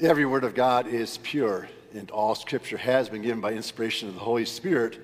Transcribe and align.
Every 0.00 0.24
word 0.24 0.44
of 0.44 0.54
God 0.54 0.86
is 0.86 1.18
pure, 1.18 1.68
and 1.92 2.08
all 2.12 2.36
scripture 2.36 2.76
has 2.76 3.08
been 3.08 3.22
given 3.22 3.40
by 3.40 3.52
inspiration 3.52 4.08
of 4.08 4.14
the 4.14 4.20
Holy 4.20 4.44
Spirit 4.44 4.96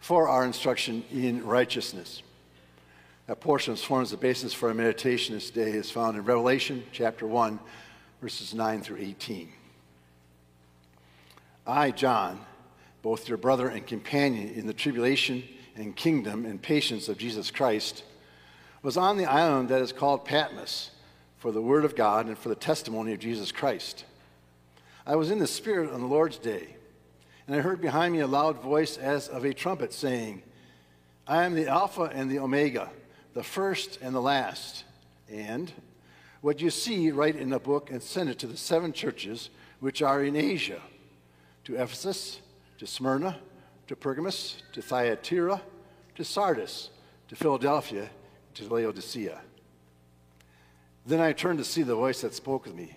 for 0.00 0.28
our 0.28 0.44
instruction 0.44 1.04
in 1.12 1.46
righteousness. 1.46 2.20
That 3.28 3.38
portion 3.38 3.76
forms 3.76 4.10
the 4.10 4.16
basis 4.16 4.52
for 4.52 4.70
our 4.70 4.74
meditation 4.74 5.36
this 5.36 5.50
day 5.50 5.70
is 5.70 5.88
found 5.88 6.16
in 6.16 6.24
Revelation 6.24 6.82
chapter 6.90 7.28
1, 7.28 7.60
verses 8.20 8.54
9 8.54 8.82
through 8.82 8.96
18. 8.96 9.52
I, 11.64 11.92
John, 11.92 12.40
both 13.02 13.28
your 13.28 13.38
brother 13.38 13.68
and 13.68 13.86
companion 13.86 14.52
in 14.54 14.66
the 14.66 14.74
tribulation 14.74 15.44
and 15.76 15.94
kingdom 15.94 16.44
and 16.44 16.60
patience 16.60 17.08
of 17.08 17.18
Jesus 17.18 17.52
Christ, 17.52 18.02
was 18.82 18.96
on 18.96 19.16
the 19.16 19.26
island 19.26 19.68
that 19.68 19.80
is 19.80 19.92
called 19.92 20.24
Patmos 20.24 20.90
for 21.38 21.52
the 21.52 21.62
word 21.62 21.84
of 21.84 21.94
God 21.94 22.26
and 22.26 22.36
for 22.36 22.48
the 22.48 22.56
testimony 22.56 23.12
of 23.12 23.20
Jesus 23.20 23.52
Christ. 23.52 24.04
I 25.06 25.16
was 25.16 25.30
in 25.30 25.38
the 25.38 25.46
Spirit 25.46 25.92
on 25.92 26.00
the 26.00 26.06
Lord's 26.06 26.38
day, 26.38 26.76
and 27.46 27.54
I 27.54 27.60
heard 27.60 27.80
behind 27.80 28.14
me 28.14 28.20
a 28.20 28.26
loud 28.26 28.62
voice 28.62 28.96
as 28.96 29.28
of 29.28 29.44
a 29.44 29.52
trumpet 29.52 29.92
saying, 29.92 30.42
I 31.26 31.44
am 31.44 31.54
the 31.54 31.68
Alpha 31.68 32.04
and 32.04 32.30
the 32.30 32.38
Omega, 32.38 32.90
the 33.34 33.42
first 33.42 33.98
and 34.00 34.14
the 34.14 34.22
last. 34.22 34.84
And 35.30 35.70
what 36.40 36.60
you 36.60 36.70
see, 36.70 37.10
write 37.10 37.36
in 37.36 37.52
a 37.52 37.58
book 37.58 37.90
and 37.90 38.02
send 38.02 38.30
it 38.30 38.38
to 38.38 38.46
the 38.46 38.56
seven 38.56 38.92
churches 38.94 39.50
which 39.80 40.00
are 40.00 40.24
in 40.24 40.36
Asia 40.36 40.80
to 41.64 41.74
Ephesus, 41.76 42.40
to 42.78 42.86
Smyrna, 42.86 43.38
to 43.86 43.96
Pergamos, 43.96 44.62
to 44.72 44.80
Thyatira, 44.80 45.60
to 46.14 46.24
Sardis, 46.24 46.90
to 47.28 47.36
Philadelphia, 47.36 48.08
to 48.54 48.72
Laodicea. 48.72 49.40
Then 51.06 51.20
I 51.20 51.32
turned 51.32 51.58
to 51.58 51.64
see 51.64 51.82
the 51.82 51.94
voice 51.94 52.22
that 52.22 52.34
spoke 52.34 52.64
with 52.64 52.74
me. 52.74 52.96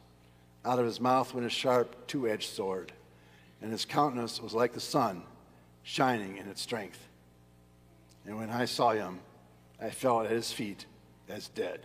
Out 0.63 0.79
of 0.79 0.85
his 0.85 0.99
mouth 0.99 1.33
went 1.33 1.45
a 1.45 1.49
sharp, 1.49 2.07
two 2.07 2.27
edged 2.27 2.49
sword, 2.49 2.91
and 3.61 3.71
his 3.71 3.85
countenance 3.85 4.41
was 4.41 4.53
like 4.53 4.73
the 4.73 4.79
sun, 4.79 5.23
shining 5.83 6.37
in 6.37 6.47
its 6.47 6.61
strength. 6.61 7.07
And 8.25 8.37
when 8.37 8.49
I 8.49 8.65
saw 8.65 8.91
him, 8.91 9.19
I 9.81 9.89
fell 9.89 10.21
at 10.21 10.29
his 10.29 10.51
feet 10.51 10.85
as 11.27 11.47
dead. 11.49 11.81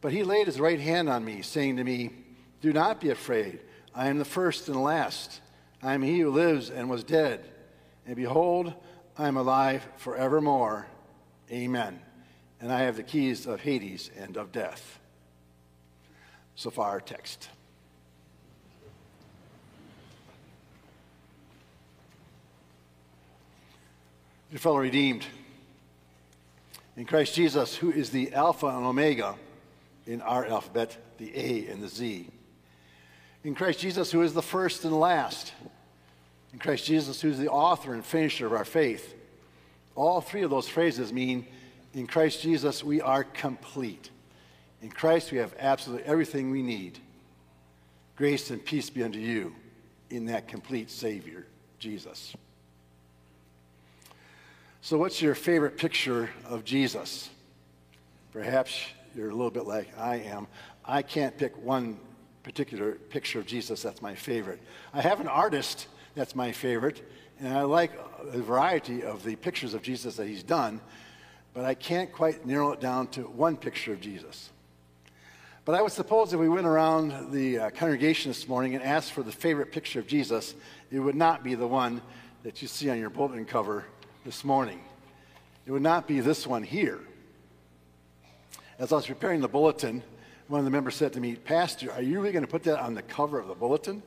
But 0.00 0.12
he 0.12 0.22
laid 0.22 0.46
his 0.46 0.60
right 0.60 0.78
hand 0.78 1.08
on 1.08 1.24
me, 1.24 1.42
saying 1.42 1.76
to 1.78 1.84
me, 1.84 2.10
Do 2.60 2.72
not 2.72 3.00
be 3.00 3.10
afraid. 3.10 3.60
I 3.94 4.06
am 4.08 4.18
the 4.18 4.24
first 4.24 4.68
and 4.68 4.76
the 4.76 4.80
last. 4.80 5.40
I 5.82 5.94
am 5.94 6.02
he 6.02 6.20
who 6.20 6.30
lives 6.30 6.70
and 6.70 6.88
was 6.88 7.02
dead. 7.02 7.44
And 8.06 8.14
behold, 8.14 8.72
I 9.16 9.26
am 9.26 9.36
alive 9.36 9.86
forevermore. 9.96 10.86
Amen 11.50 12.00
and 12.60 12.72
I 12.72 12.80
have 12.80 12.96
the 12.96 13.02
keys 13.02 13.46
of 13.46 13.60
Hades 13.60 14.10
and 14.16 14.36
of 14.36 14.52
death. 14.52 14.97
So 16.58 16.70
far, 16.70 16.88
our 16.88 17.00
text. 17.00 17.48
Dear 24.50 24.58
fellow 24.58 24.78
redeemed, 24.78 25.24
in 26.96 27.04
Christ 27.04 27.36
Jesus, 27.36 27.76
who 27.76 27.92
is 27.92 28.10
the 28.10 28.34
Alpha 28.34 28.66
and 28.66 28.84
Omega 28.84 29.36
in 30.04 30.20
our 30.20 30.46
alphabet, 30.46 30.96
the 31.18 31.30
A 31.32 31.68
and 31.68 31.80
the 31.80 31.86
Z. 31.86 32.28
In 33.44 33.54
Christ 33.54 33.78
Jesus, 33.78 34.10
who 34.10 34.22
is 34.22 34.34
the 34.34 34.42
first 34.42 34.84
and 34.84 34.98
last. 34.98 35.52
In 36.52 36.58
Christ 36.58 36.86
Jesus, 36.86 37.20
who 37.20 37.30
is 37.30 37.38
the 37.38 37.50
author 37.50 37.94
and 37.94 38.04
finisher 38.04 38.48
of 38.48 38.52
our 38.52 38.64
faith. 38.64 39.14
All 39.94 40.20
three 40.20 40.42
of 40.42 40.50
those 40.50 40.66
phrases 40.66 41.12
mean 41.12 41.46
in 41.94 42.08
Christ 42.08 42.42
Jesus, 42.42 42.82
we 42.82 43.00
are 43.00 43.22
complete. 43.22 44.10
In 44.82 44.90
Christ, 44.90 45.32
we 45.32 45.38
have 45.38 45.54
absolutely 45.58 46.06
everything 46.06 46.50
we 46.50 46.62
need. 46.62 46.98
Grace 48.16 48.50
and 48.50 48.64
peace 48.64 48.90
be 48.90 49.02
unto 49.02 49.18
you 49.18 49.54
in 50.10 50.26
that 50.26 50.48
complete 50.48 50.90
Savior, 50.90 51.46
Jesus. 51.78 52.34
So, 54.80 54.98
what's 54.98 55.20
your 55.20 55.34
favorite 55.34 55.76
picture 55.76 56.30
of 56.44 56.64
Jesus? 56.64 57.28
Perhaps 58.32 58.80
you're 59.14 59.30
a 59.30 59.34
little 59.34 59.50
bit 59.50 59.66
like 59.66 59.88
I 59.98 60.16
am. 60.16 60.46
I 60.84 61.02
can't 61.02 61.36
pick 61.36 61.56
one 61.62 61.98
particular 62.42 62.92
picture 62.92 63.38
of 63.38 63.46
Jesus 63.46 63.82
that's 63.82 64.00
my 64.00 64.14
favorite. 64.14 64.60
I 64.94 65.02
have 65.02 65.20
an 65.20 65.28
artist 65.28 65.88
that's 66.14 66.34
my 66.34 66.52
favorite, 66.52 67.02
and 67.40 67.56
I 67.56 67.62
like 67.62 67.92
a 68.32 68.38
variety 68.38 69.02
of 69.02 69.24
the 69.24 69.36
pictures 69.36 69.74
of 69.74 69.82
Jesus 69.82 70.16
that 70.16 70.26
he's 70.26 70.42
done 70.42 70.80
but 71.58 71.64
I 71.64 71.74
can't 71.74 72.12
quite 72.12 72.46
narrow 72.46 72.70
it 72.70 72.80
down 72.80 73.08
to 73.08 73.22
one 73.22 73.56
picture 73.56 73.92
of 73.92 74.00
Jesus. 74.00 74.50
But 75.68 75.74
I 75.74 75.82
would 75.82 75.92
suppose 75.92 76.32
if 76.32 76.40
we 76.40 76.48
went 76.48 76.66
around 76.66 77.30
the 77.30 77.58
uh, 77.58 77.70
congregation 77.72 78.30
this 78.30 78.48
morning 78.48 78.74
and 78.74 78.82
asked 78.82 79.12
for 79.12 79.22
the 79.22 79.30
favorite 79.30 79.70
picture 79.70 80.00
of 80.00 80.06
Jesus, 80.06 80.54
it 80.90 80.98
would 80.98 81.14
not 81.14 81.44
be 81.44 81.54
the 81.54 81.66
one 81.66 82.00
that 82.42 82.62
you 82.62 82.68
see 82.68 82.88
on 82.88 82.98
your 82.98 83.10
bulletin 83.10 83.44
cover 83.44 83.84
this 84.24 84.44
morning. 84.44 84.80
It 85.66 85.72
would 85.72 85.82
not 85.82 86.08
be 86.08 86.20
this 86.20 86.46
one 86.46 86.62
here. 86.62 87.00
As 88.78 88.92
I 88.92 88.96
was 88.96 89.06
preparing 89.06 89.42
the 89.42 89.48
bulletin, 89.48 90.02
one 90.46 90.58
of 90.58 90.64
the 90.64 90.70
members 90.70 90.94
said 90.94 91.12
to 91.12 91.20
me, 91.20 91.36
Pastor, 91.36 91.92
are 91.92 92.00
you 92.00 92.18
really 92.18 92.32
going 92.32 92.46
to 92.46 92.50
put 92.50 92.62
that 92.62 92.80
on 92.80 92.94
the 92.94 93.02
cover 93.02 93.38
of 93.38 93.46
the 93.46 93.54
bulletin? 93.54 94.02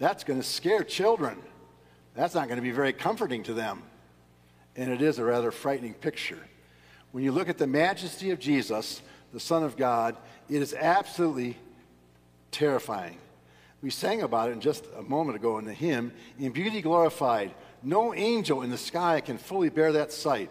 That's 0.00 0.24
going 0.24 0.40
to 0.40 0.46
scare 0.46 0.82
children. 0.82 1.38
That's 2.16 2.34
not 2.34 2.48
going 2.48 2.58
to 2.58 2.62
be 2.62 2.72
very 2.72 2.92
comforting 2.92 3.44
to 3.44 3.54
them. 3.54 3.84
And 4.74 4.90
it 4.90 5.02
is 5.02 5.20
a 5.20 5.24
rather 5.24 5.52
frightening 5.52 5.94
picture. 5.94 6.48
When 7.12 7.22
you 7.22 7.30
look 7.30 7.48
at 7.48 7.58
the 7.58 7.68
majesty 7.68 8.32
of 8.32 8.40
Jesus, 8.40 9.02
the 9.32 9.40
Son 9.40 9.62
of 9.62 9.76
God, 9.76 10.16
it 10.48 10.60
is 10.60 10.74
absolutely 10.74 11.56
terrifying. 12.50 13.18
We 13.82 13.90
sang 13.90 14.22
about 14.22 14.50
it 14.50 14.58
just 14.58 14.84
a 14.96 15.02
moment 15.02 15.36
ago 15.36 15.58
in 15.58 15.64
the 15.64 15.72
hymn 15.72 16.12
In 16.38 16.52
beauty 16.52 16.82
glorified, 16.82 17.54
no 17.82 18.12
angel 18.14 18.62
in 18.62 18.70
the 18.70 18.76
sky 18.76 19.20
can 19.20 19.38
fully 19.38 19.70
bear 19.70 19.92
that 19.92 20.12
sight, 20.12 20.50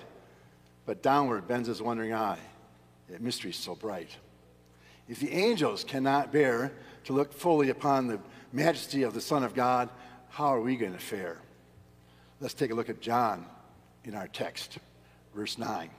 but 0.86 1.04
downward 1.04 1.48
bends 1.48 1.68
his 1.68 1.82
wondering 1.82 2.14
eye 2.14 2.40
at 3.14 3.22
mysteries 3.22 3.58
so 3.58 3.76
bright. 3.76 4.10
If 5.08 5.20
the 5.20 5.32
angels 5.32 5.84
cannot 5.84 6.32
bear 6.32 6.72
to 7.06 7.14
look 7.14 7.34
fully 7.34 7.70
upon 7.70 8.08
the 8.08 8.20
majesty 8.52 9.04
of 9.04 9.14
the 9.14 9.22
Son 9.22 9.44
of 9.44 9.54
God, 9.54 9.90
how 10.30 10.48
are 10.48 10.62
we 10.62 10.76
going 10.76 10.94
to 10.94 11.00
fare? 11.00 11.38
Let's 12.40 12.54
take 12.54 12.72
a 12.72 12.76
look 12.76 12.90
at 12.90 13.02
John 13.02 13.46
in 14.06 14.16
our 14.16 14.28
text, 14.28 14.80
verse 15.36 15.58
9. 15.58 15.90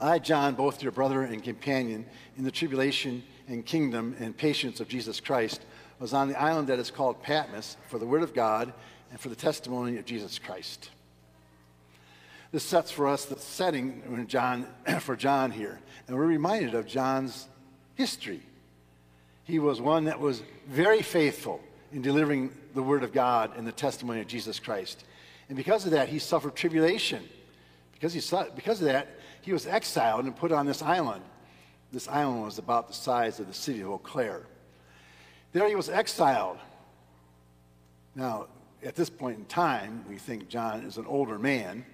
I, 0.00 0.18
John, 0.18 0.54
both 0.54 0.82
your 0.82 0.92
brother 0.92 1.22
and 1.22 1.42
companion 1.42 2.04
in 2.36 2.44
the 2.44 2.50
tribulation 2.50 3.22
and 3.48 3.64
kingdom 3.64 4.14
and 4.18 4.36
patience 4.36 4.80
of 4.80 4.88
Jesus 4.88 5.20
Christ, 5.20 5.64
was 5.98 6.12
on 6.12 6.28
the 6.28 6.40
island 6.40 6.68
that 6.68 6.78
is 6.78 6.90
called 6.90 7.22
Patmos 7.22 7.76
for 7.88 7.98
the 7.98 8.06
word 8.06 8.22
of 8.22 8.34
God 8.34 8.72
and 9.10 9.18
for 9.18 9.28
the 9.28 9.36
testimony 9.36 9.96
of 9.96 10.04
Jesus 10.04 10.38
Christ. 10.38 10.90
This 12.52 12.64
sets 12.64 12.90
for 12.90 13.08
us 13.08 13.24
the 13.24 13.38
setting 13.38 14.26
John, 14.28 14.66
for 15.00 15.16
John 15.16 15.50
here, 15.50 15.80
and 16.06 16.16
we're 16.16 16.26
reminded 16.26 16.74
of 16.74 16.86
John's 16.86 17.48
history. 17.94 18.42
He 19.44 19.58
was 19.58 19.80
one 19.80 20.04
that 20.04 20.20
was 20.20 20.42
very 20.68 21.02
faithful 21.02 21.60
in 21.92 22.02
delivering 22.02 22.52
the 22.74 22.82
word 22.82 23.02
of 23.02 23.12
God 23.12 23.56
and 23.56 23.66
the 23.66 23.72
testimony 23.72 24.20
of 24.20 24.26
Jesus 24.26 24.58
Christ. 24.58 25.04
And 25.48 25.56
because 25.56 25.84
of 25.84 25.92
that, 25.92 26.08
he 26.08 26.18
suffered 26.18 26.54
tribulation. 26.54 27.22
Because, 27.92 28.12
he 28.12 28.20
because 28.54 28.80
of 28.80 28.86
that, 28.86 29.08
he 29.46 29.52
was 29.52 29.64
exiled 29.64 30.24
and 30.24 30.34
put 30.34 30.50
on 30.50 30.66
this 30.66 30.82
island. 30.82 31.22
This 31.92 32.08
island 32.08 32.42
was 32.42 32.58
about 32.58 32.88
the 32.88 32.94
size 32.94 33.38
of 33.38 33.46
the 33.46 33.54
city 33.54 33.80
of 33.80 33.90
Eau 33.90 33.98
Claire. 33.98 34.42
There 35.52 35.68
he 35.68 35.76
was 35.76 35.88
exiled. 35.88 36.58
Now, 38.16 38.48
at 38.82 38.96
this 38.96 39.08
point 39.08 39.38
in 39.38 39.44
time, 39.44 40.04
we 40.08 40.16
think 40.16 40.48
John 40.48 40.80
is 40.80 40.96
an 40.96 41.06
older 41.06 41.38
man. 41.38 41.86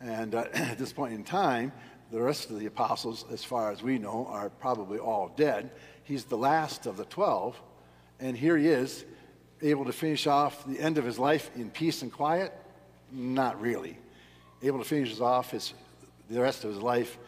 And 0.00 0.34
uh, 0.34 0.46
at 0.54 0.78
this 0.78 0.90
point 0.90 1.12
in 1.12 1.22
time, 1.22 1.70
the 2.10 2.22
rest 2.22 2.48
of 2.48 2.58
the 2.58 2.64
apostles, 2.64 3.26
as 3.30 3.44
far 3.44 3.70
as 3.70 3.82
we 3.82 3.98
know, 3.98 4.26
are 4.30 4.48
probably 4.48 4.98
all 4.98 5.30
dead. 5.36 5.68
He's 6.02 6.24
the 6.24 6.38
last 6.38 6.86
of 6.86 6.96
the 6.96 7.04
12. 7.04 7.60
And 8.20 8.34
here 8.38 8.56
he 8.56 8.68
is, 8.68 9.04
able 9.60 9.84
to 9.84 9.92
finish 9.92 10.26
off 10.26 10.66
the 10.66 10.80
end 10.80 10.96
of 10.96 11.04
his 11.04 11.18
life 11.18 11.50
in 11.56 11.68
peace 11.68 12.00
and 12.00 12.10
quiet? 12.10 12.54
Not 13.12 13.60
really. 13.60 13.98
Able 14.62 14.78
to 14.78 14.84
finish 14.86 15.20
off 15.20 15.50
his 15.50 15.74
the 16.28 16.40
rest 16.40 16.64
of 16.64 16.70
his 16.70 16.82
life 16.82 17.18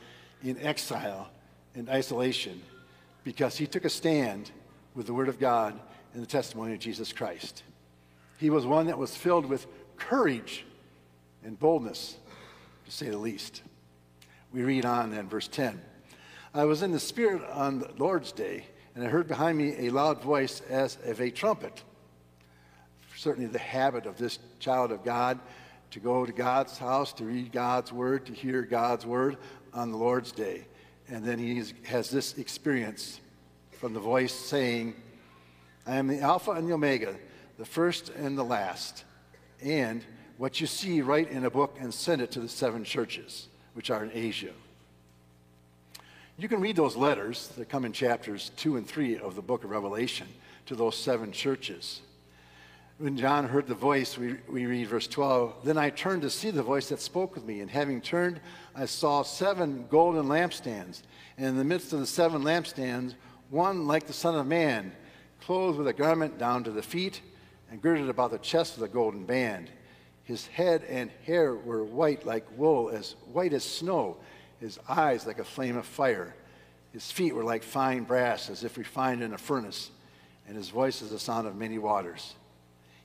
in 0.43 0.59
exile 0.61 1.31
and 1.75 1.89
isolation 1.89 2.61
because 3.25 3.57
he 3.57 3.67
took 3.67 3.85
a 3.85 3.91
stand 3.91 4.51
with 4.95 5.07
the 5.07 5.15
Word 5.15 5.29
of 5.29 5.39
God 5.39 5.79
and 6.15 6.23
the 6.23 6.27
testimony 6.27 6.73
of 6.75 6.81
Jesus 6.81 7.13
Christ. 7.13 7.63
He 8.39 8.51
was 8.51 8.67
one 8.67 8.87
that 8.87 8.99
was 8.99 9.17
filled 9.17 9.47
with 9.47 9.67
courage 9.97 10.65
and 11.45 11.59
boldness, 11.59 12.17
to 12.85 12.91
say 12.91 13.11
the 13.11 13.19
least. 13.19 13.63
We 14.53 14.63
read 14.63 14.85
on 14.85 15.13
in 15.13 15.29
verse 15.29 15.49
10. 15.49 15.81
I 16.55 16.65
was 16.65 16.83
in 16.83 16.93
the 16.93 17.01
Spirit 17.01 17.43
on 17.51 17.81
the 17.81 17.91
Lord's 17.99 18.33
day, 18.33 18.65
and 18.95 19.05
I 19.05 19.09
heard 19.09 19.29
behind 19.29 19.59
me 19.59 19.75
a 19.87 19.91
loud 19.91 20.23
voice 20.23 20.63
as 20.69 20.97
of 21.05 21.21
a 21.21 21.31
trumpet. 21.31 21.83
Certainly, 23.17 23.51
the 23.51 23.59
habit 23.59 24.07
of 24.07 24.17
this 24.17 24.39
child 24.59 24.91
of 24.91 25.05
God 25.05 25.39
to 25.91 26.01
go 26.01 26.27
to 26.27 26.33
God's 26.33 26.79
house, 26.79 27.13
to 27.15 27.25
read 27.25 27.53
God's 27.53 27.93
word, 27.93 28.27
to 28.27 28.33
hear 28.33 28.63
God's 28.63 29.07
word 29.07 29.39
on 29.73 29.91
the 29.91 29.97
Lord's 29.97 30.33
day. 30.33 30.67
And 31.09 31.25
then 31.25 31.39
he 31.39 31.63
has 31.85 32.11
this 32.11 32.37
experience 32.37 33.21
from 33.73 33.95
the 33.95 34.01
voice 34.01 34.35
saying, 34.35 34.95
I 35.87 35.97
am 35.97 36.09
the 36.09 36.21
Alpha 36.21 36.51
and 36.51 36.69
the 36.69 36.75
Omega, 36.75 37.17
the 37.59 37.65
first 37.65 38.11
and 38.11 38.37
the 38.37 38.45
last. 38.45 39.05
And 39.63 40.05
what 40.37 40.61
you 40.61 40.67
see, 40.67 41.01
write 41.01 41.31
in 41.31 41.45
a 41.45 41.51
book 41.51 41.77
and 41.81 41.93
send 41.93 42.21
it 42.21 42.31
to 42.33 42.41
the 42.41 42.49
seven 42.49 42.85
churches, 42.85 43.49
which 43.75 43.91
are 43.91 44.05
in 44.05 44.11
Asia. 44.13 44.53
You 46.37 46.49
can 46.49 46.61
read 46.61 46.77
those 46.77 46.95
letters 46.95 47.49
that 47.57 47.69
come 47.69 47.85
in 47.85 47.93
chapters 47.93 48.53
2 48.57 48.77
and 48.77 48.87
3 48.87 49.19
of 49.19 49.35
the 49.35 49.43
book 49.43 49.65
of 49.65 49.71
Revelation 49.71 50.29
to 50.67 50.77
those 50.77 50.97
seven 50.97 51.33
churches. 51.33 52.01
When 52.99 53.17
John 53.17 53.47
heard 53.47 53.69
the 53.69 53.77
voice, 53.77 54.19
we, 54.19 54.39
we 54.49 54.67
read 54.67 54.89
verse 54.89 55.07
12, 55.07 55.55
Then 55.63 55.79
I 55.79 55.91
turned 55.91 56.23
to 56.23 56.31
see 56.31 56.51
the 56.51 56.65
voice 56.65 56.89
that 56.89 57.01
spoke 57.01 57.37
with 57.37 57.45
me, 57.45 57.61
and 57.61 57.71
having 57.71 58.01
turned, 58.01 58.41
I 58.75 58.87
saw 58.87 59.23
seven 59.23 59.87
golden 59.89 60.27
lampstands, 60.27 61.03
and 61.37 61.47
in 61.47 61.57
the 61.57 61.65
midst 61.65 61.93
of 61.93 62.01
the 62.01 62.07
seven 62.07 62.43
lampstands, 62.43 63.15
one 63.51 63.87
like 63.87 64.09
the 64.09 64.13
Son 64.13 64.35
of 64.35 64.49
Man, 64.49 64.91
clothed 65.41 65.79
with 65.79 65.87
a 65.87 65.93
garment 65.93 66.39
down 66.39 66.65
to 66.65 66.73
the 66.73 66.83
feet, 66.83 67.21
and 67.71 67.81
girded 67.81 68.09
about 68.09 68.33
the 68.33 68.39
chest 68.39 68.77
with 68.77 68.91
a 68.91 68.93
golden 68.93 69.25
band. 69.25 69.71
His 70.25 70.49
head 70.49 70.83
and 70.89 71.13
hair 71.25 71.55
were 71.55 71.85
white 71.85 72.27
like 72.27 72.47
wool, 72.57 72.91
as 72.91 73.15
white 73.33 73.53
as 73.53 73.63
snow 73.63 74.17
his 74.59 74.81
eyes 74.89 75.25
like 75.25 75.39
a 75.39 75.45
flame 75.45 75.77
of 75.77 75.87
fire. 75.87 76.35
His 76.93 77.13
feet 77.13 77.33
were 77.33 77.45
like 77.45 77.63
fine 77.63 78.03
brass, 78.03 78.51
as 78.51 78.65
if 78.65 78.77
refined 78.77 79.23
in 79.23 79.35
a 79.35 79.39
furnace, 79.39 79.93
and 80.49 80.57
his 80.57 80.71
voice 80.71 81.01
is 81.01 81.11
the 81.11 81.19
sound 81.21 81.47
of 81.47 81.55
many 81.55 81.79
waters. 81.79 82.35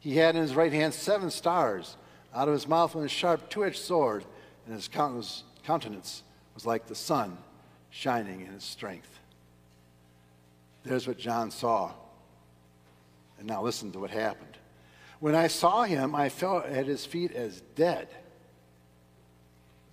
He 0.03 0.17
had 0.17 0.35
in 0.35 0.41
his 0.41 0.53
right 0.53 0.73
hand 0.73 0.93
seven 0.93 1.31
stars. 1.31 1.95
Out 2.35 2.49
of 2.49 2.53
his 2.53 2.67
mouth 2.67 2.93
went 2.93 3.05
a 3.05 3.09
sharp 3.09 3.49
two 3.49 3.63
edged 3.63 3.79
sword, 3.79 4.25
and 4.65 4.75
his 4.75 4.89
countenance 4.89 6.23
was 6.53 6.65
like 6.65 6.87
the 6.87 6.95
sun 6.95 7.37
shining 7.89 8.41
in 8.41 8.47
his 8.47 8.65
strength. 8.65 9.07
There's 10.83 11.07
what 11.07 11.17
John 11.17 11.51
saw. 11.51 11.93
And 13.39 13.47
now 13.47 13.63
listen 13.63 13.93
to 13.93 13.99
what 13.99 14.11
happened. 14.11 14.57
When 15.21 15.35
I 15.35 15.47
saw 15.47 15.83
him, 15.83 16.15
I 16.15 16.27
fell 16.27 16.57
at 16.67 16.85
his 16.85 17.05
feet 17.05 17.31
as 17.31 17.61
dead. 17.75 18.09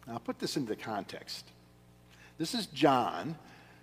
Now, 0.09 0.19
put 0.19 0.41
this 0.41 0.57
into 0.57 0.75
context. 0.75 1.47
This 2.37 2.53
is 2.53 2.67
John, 2.67 3.39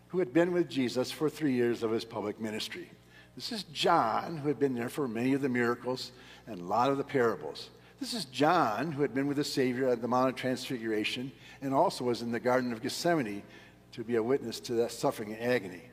who 0.10 0.20
had 0.20 0.34
been 0.34 0.52
with 0.52 0.68
Jesus 0.68 1.10
for 1.10 1.30
three 1.30 1.54
years 1.54 1.84
of 1.84 1.92
his 1.92 2.04
public 2.04 2.38
ministry. 2.42 2.92
This 3.38 3.52
is 3.52 3.64
John, 3.72 4.38
who 4.38 4.48
had 4.48 4.58
been 4.58 4.74
there 4.74 4.90
for 4.90 5.08
many 5.08 5.34
of 5.34 5.42
the 5.42 5.48
miracles 5.48 6.12
and 6.48 6.60
a 6.60 6.64
lot 6.64 6.90
of 6.90 6.98
the 6.98 7.04
parables. 7.04 7.70
This 8.00 8.16
is 8.16 8.26
John, 8.26 8.92
who 8.92 9.04
had 9.04 9.14
been 9.14 9.28
with 9.28 9.38
the 9.38 9.44
Savior 9.44 9.88
at 9.88 10.02
the 10.02 10.08
Mount 10.08 10.30
of 10.30 10.36
Transfiguration 10.36 11.32
and 11.62 11.72
also 11.72 12.04
was 12.04 12.24
in 12.24 12.32
the 12.32 12.40
Garden 12.40 12.74
of 12.74 12.82
Gethsemane 12.82 13.44
to 13.92 14.04
be 14.04 14.16
a 14.16 14.24
witness 14.24 14.60
to 14.62 14.74
that 14.74 14.92
suffering 14.92 15.34
and 15.34 15.42
agony. 15.42 15.84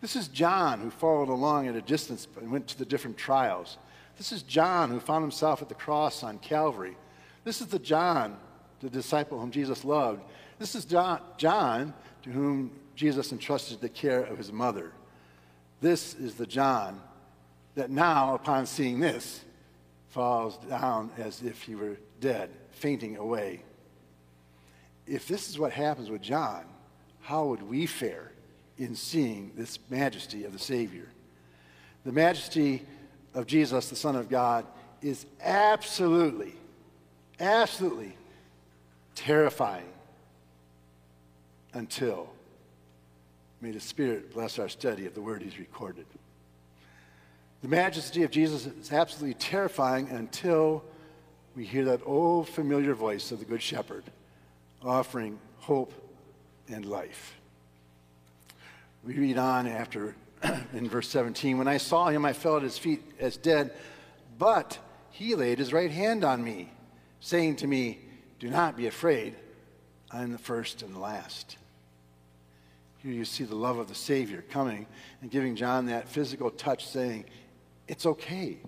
This 0.00 0.14
is 0.14 0.28
John, 0.28 0.80
who 0.80 0.90
followed 0.90 1.28
along 1.28 1.66
at 1.66 1.74
a 1.74 1.82
distance 1.82 2.28
and 2.40 2.52
went 2.52 2.68
to 2.68 2.78
the 2.78 2.86
different 2.86 3.16
trials. 3.16 3.78
This 4.16 4.30
is 4.30 4.42
John, 4.42 4.88
who 4.88 5.00
found 5.00 5.24
himself 5.24 5.60
at 5.60 5.68
the 5.68 5.74
cross 5.74 6.22
on 6.22 6.38
Calvary. 6.38 6.96
This 7.44 7.60
is 7.60 7.66
the 7.66 7.80
John 7.80 8.36
the 8.82 8.90
disciple 8.90 9.40
whom 9.40 9.50
Jesus 9.50 9.84
loved. 9.84 10.22
This 10.58 10.74
is 10.74 10.84
John, 10.84 11.20
John, 11.36 11.94
to 12.22 12.30
whom 12.30 12.72
Jesus 12.94 13.32
entrusted 13.32 13.80
the 13.80 13.88
care 13.88 14.22
of 14.24 14.38
his 14.38 14.52
mother. 14.52 14.92
This 15.82 16.14
is 16.14 16.36
the 16.36 16.46
John 16.46 17.00
that 17.74 17.90
now, 17.90 18.36
upon 18.36 18.66
seeing 18.66 19.00
this, 19.00 19.44
falls 20.10 20.56
down 20.68 21.10
as 21.18 21.42
if 21.42 21.62
he 21.62 21.74
were 21.74 21.96
dead, 22.20 22.50
fainting 22.70 23.16
away. 23.16 23.64
If 25.08 25.26
this 25.26 25.50
is 25.50 25.58
what 25.58 25.72
happens 25.72 26.08
with 26.08 26.22
John, 26.22 26.64
how 27.20 27.46
would 27.46 27.62
we 27.62 27.86
fare 27.86 28.30
in 28.78 28.94
seeing 28.94 29.50
this 29.56 29.80
majesty 29.90 30.44
of 30.44 30.52
the 30.52 30.58
Savior? 30.58 31.08
The 32.04 32.12
majesty 32.12 32.84
of 33.34 33.46
Jesus, 33.46 33.88
the 33.88 33.96
Son 33.96 34.14
of 34.14 34.28
God, 34.28 34.64
is 35.00 35.26
absolutely, 35.40 36.54
absolutely 37.40 38.14
terrifying 39.16 39.90
until 41.74 42.28
may 43.62 43.70
the 43.70 43.80
Spirit 43.80 44.34
bless 44.34 44.58
our 44.58 44.68
study 44.68 45.06
of 45.06 45.14
the 45.14 45.22
word 45.22 45.40
he's 45.40 45.58
recorded. 45.58 46.04
The 47.62 47.68
majesty 47.68 48.24
of 48.24 48.32
Jesus 48.32 48.66
is 48.66 48.92
absolutely 48.92 49.34
terrifying 49.34 50.08
until 50.08 50.82
we 51.54 51.64
hear 51.64 51.84
that 51.84 52.00
old 52.04 52.48
familiar 52.48 52.92
voice 52.92 53.30
of 53.30 53.38
the 53.38 53.44
Good 53.44 53.62
Shepherd 53.62 54.02
offering 54.82 55.38
hope 55.58 55.92
and 56.68 56.84
life. 56.84 57.36
We 59.04 59.14
read 59.14 59.38
on 59.38 59.68
after 59.68 60.16
in 60.72 60.88
verse 60.88 61.08
17 61.08 61.56
When 61.56 61.68
I 61.68 61.76
saw 61.76 62.08
him, 62.08 62.24
I 62.24 62.32
fell 62.32 62.56
at 62.56 62.62
his 62.64 62.78
feet 62.78 63.00
as 63.20 63.36
dead, 63.36 63.72
but 64.38 64.76
he 65.10 65.36
laid 65.36 65.60
his 65.60 65.72
right 65.72 65.90
hand 65.90 66.24
on 66.24 66.42
me, 66.42 66.72
saying 67.20 67.56
to 67.56 67.68
me, 67.68 68.00
do 68.40 68.50
not 68.50 68.76
be 68.76 68.88
afraid. 68.88 69.36
I'm 70.10 70.32
the 70.32 70.38
first 70.38 70.82
and 70.82 70.92
the 70.92 70.98
last. 70.98 71.58
Here 73.02 73.12
you 73.12 73.24
see 73.24 73.44
the 73.44 73.56
love 73.56 73.78
of 73.78 73.88
the 73.88 73.94
Savior 73.94 74.44
coming 74.50 74.86
and 75.20 75.30
giving 75.30 75.56
John 75.56 75.86
that 75.86 76.08
physical 76.08 76.50
touch, 76.50 76.86
saying, 76.86 77.24
It's 77.88 78.06
okay. 78.06 78.58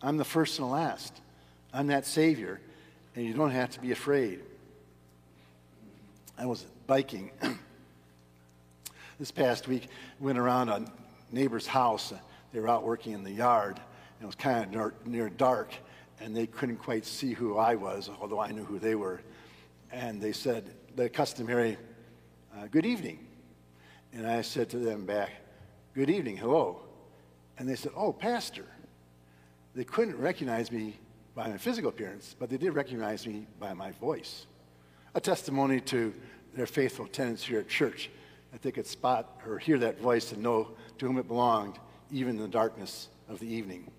I'm 0.00 0.16
the 0.16 0.24
first 0.24 0.58
and 0.58 0.68
the 0.68 0.72
last. 0.72 1.20
I'm 1.72 1.88
that 1.88 2.06
Savior, 2.06 2.60
and 3.14 3.24
you 3.24 3.34
don't 3.34 3.50
have 3.50 3.70
to 3.70 3.80
be 3.80 3.92
afraid. 3.92 4.40
I 6.38 6.46
was 6.46 6.66
biking 6.86 7.30
this 9.18 9.30
past 9.30 9.68
week, 9.68 9.88
went 10.18 10.38
around 10.38 10.70
a 10.70 10.84
neighbor's 11.30 11.66
house. 11.66 12.12
They 12.52 12.60
were 12.60 12.68
out 12.68 12.84
working 12.84 13.12
in 13.12 13.22
the 13.22 13.30
yard, 13.30 13.76
and 13.76 14.22
it 14.22 14.26
was 14.26 14.34
kind 14.34 14.64
of 14.64 14.70
near, 14.70 14.94
near 15.04 15.28
dark 15.28 15.72
and 16.22 16.36
they 16.36 16.46
couldn't 16.46 16.76
quite 16.76 17.04
see 17.04 17.32
who 17.32 17.58
I 17.58 17.74
was, 17.74 18.08
although 18.20 18.40
I 18.40 18.52
knew 18.52 18.64
who 18.64 18.78
they 18.78 18.94
were. 18.94 19.20
And 19.90 20.20
they 20.20 20.32
said 20.32 20.70
the 20.94 21.08
customary, 21.08 21.76
uh, 22.56 22.68
good 22.70 22.86
evening. 22.86 23.26
And 24.12 24.26
I 24.26 24.42
said 24.42 24.68
to 24.70 24.78
them 24.78 25.06
back, 25.06 25.30
good 25.94 26.10
evening, 26.10 26.36
hello. 26.36 26.80
And 27.58 27.68
they 27.68 27.76
said, 27.76 27.92
oh, 27.96 28.12
pastor. 28.12 28.66
They 29.74 29.84
couldn't 29.84 30.18
recognize 30.18 30.70
me 30.70 30.98
by 31.34 31.48
my 31.48 31.56
physical 31.56 31.88
appearance, 31.88 32.36
but 32.38 32.50
they 32.50 32.58
did 32.58 32.74
recognize 32.74 33.26
me 33.26 33.46
by 33.58 33.72
my 33.72 33.90
voice. 33.92 34.46
A 35.14 35.20
testimony 35.20 35.80
to 35.80 36.12
their 36.54 36.66
faithful 36.66 37.06
tenants 37.06 37.42
here 37.42 37.60
at 37.60 37.68
church 37.68 38.10
that 38.52 38.60
they 38.60 38.70
could 38.70 38.86
spot 38.86 39.40
or 39.46 39.58
hear 39.58 39.78
that 39.78 39.98
voice 39.98 40.32
and 40.32 40.42
know 40.42 40.68
to 40.98 41.06
whom 41.06 41.16
it 41.18 41.26
belonged, 41.26 41.78
even 42.10 42.36
in 42.36 42.42
the 42.42 42.48
darkness 42.48 43.08
of 43.30 43.38
the 43.38 43.46
evening. 43.46 43.90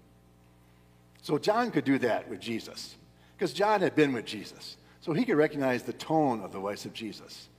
So 1.24 1.40
John 1.40 1.72
could 1.72 1.86
do 1.86 1.98
that 2.00 2.30
with 2.30 2.40
Jesus 2.40 2.96
because 3.36 3.54
John 3.54 3.82
had 3.82 3.96
been 3.96 4.14
with 4.14 4.26
Jesus. 4.26 4.78
So 5.02 5.12
he 5.12 5.26
could 5.26 5.38
recognize 5.38 5.84
the 5.84 5.94
tone 5.94 6.42
of 6.42 6.52
the 6.52 6.60
voice 6.60 6.86
of 6.86 6.94
Jesus. 6.94 7.50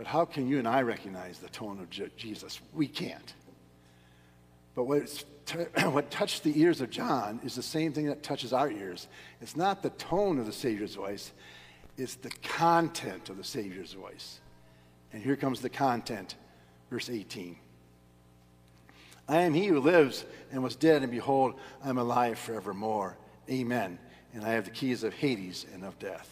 But 0.00 0.06
how 0.06 0.24
can 0.24 0.48
you 0.48 0.58
and 0.58 0.66
I 0.66 0.80
recognize 0.80 1.40
the 1.40 1.50
tone 1.50 1.78
of 1.78 2.16
Jesus? 2.16 2.58
We 2.72 2.88
can't. 2.88 3.34
But 4.74 4.84
what, 4.84 5.24
what 5.92 6.10
touched 6.10 6.42
the 6.42 6.58
ears 6.58 6.80
of 6.80 6.88
John 6.88 7.38
is 7.44 7.54
the 7.54 7.62
same 7.62 7.92
thing 7.92 8.06
that 8.06 8.22
touches 8.22 8.54
our 8.54 8.70
ears. 8.70 9.08
It's 9.42 9.58
not 9.58 9.82
the 9.82 9.90
tone 9.90 10.38
of 10.38 10.46
the 10.46 10.54
Savior's 10.54 10.94
voice, 10.94 11.32
it's 11.98 12.14
the 12.14 12.30
content 12.42 13.28
of 13.28 13.36
the 13.36 13.44
Savior's 13.44 13.92
voice. 13.92 14.40
And 15.12 15.22
here 15.22 15.36
comes 15.36 15.60
the 15.60 15.68
content, 15.68 16.36
verse 16.90 17.10
18. 17.10 17.58
I 19.28 19.40
am 19.42 19.52
he 19.52 19.66
who 19.66 19.80
lives 19.80 20.24
and 20.50 20.62
was 20.62 20.76
dead, 20.76 21.02
and 21.02 21.12
behold, 21.12 21.56
I 21.84 21.90
am 21.90 21.98
alive 21.98 22.38
forevermore. 22.38 23.18
Amen. 23.50 23.98
And 24.32 24.46
I 24.46 24.52
have 24.52 24.64
the 24.64 24.70
keys 24.70 25.04
of 25.04 25.12
Hades 25.12 25.66
and 25.74 25.84
of 25.84 25.98
death. 25.98 26.30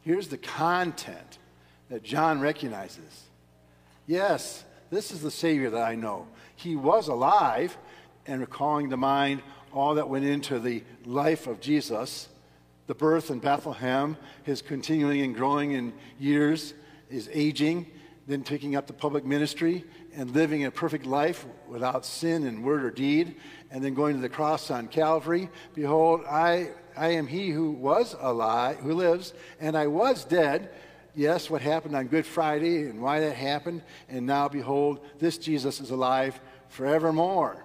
Here's 0.00 0.28
the 0.28 0.38
content 0.38 1.36
that 1.94 2.02
John 2.02 2.40
recognizes. 2.40 3.28
Yes, 4.08 4.64
this 4.90 5.12
is 5.12 5.22
the 5.22 5.30
Savior 5.30 5.70
that 5.70 5.84
I 5.84 5.94
know. 5.94 6.26
He 6.56 6.74
was 6.74 7.06
alive, 7.06 7.78
and 8.26 8.40
recalling 8.40 8.90
to 8.90 8.96
mind 8.96 9.42
all 9.72 9.94
that 9.94 10.08
went 10.08 10.24
into 10.24 10.58
the 10.58 10.82
life 11.04 11.46
of 11.46 11.60
Jesus 11.60 12.28
the 12.88 12.96
birth 12.96 13.30
in 13.30 13.38
Bethlehem, 13.38 14.16
his 14.42 14.60
continuing 14.60 15.20
and 15.20 15.36
growing 15.36 15.70
in 15.70 15.92
years, 16.18 16.74
his 17.08 17.30
aging, 17.32 17.86
then 18.26 18.42
taking 18.42 18.74
up 18.74 18.88
the 18.88 18.92
public 18.92 19.24
ministry, 19.24 19.84
and 20.16 20.32
living 20.32 20.64
a 20.64 20.72
perfect 20.72 21.06
life 21.06 21.46
without 21.68 22.04
sin 22.04 22.44
in 22.44 22.64
word 22.64 22.84
or 22.84 22.90
deed, 22.90 23.36
and 23.70 23.84
then 23.84 23.94
going 23.94 24.16
to 24.16 24.20
the 24.20 24.28
cross 24.28 24.68
on 24.68 24.88
Calvary. 24.88 25.48
Behold, 25.74 26.24
I, 26.28 26.70
I 26.96 27.10
am 27.10 27.28
he 27.28 27.50
who 27.50 27.70
was 27.70 28.16
alive, 28.18 28.78
who 28.78 28.94
lives, 28.94 29.32
and 29.60 29.76
I 29.76 29.86
was 29.86 30.24
dead. 30.24 30.70
Yes, 31.14 31.48
what 31.48 31.62
happened 31.62 31.94
on 31.94 32.08
Good 32.08 32.26
Friday 32.26 32.88
and 32.88 33.00
why 33.00 33.20
that 33.20 33.36
happened. 33.36 33.82
And 34.08 34.26
now, 34.26 34.48
behold, 34.48 35.00
this 35.18 35.38
Jesus 35.38 35.80
is 35.80 35.90
alive 35.90 36.38
forevermore. 36.68 37.64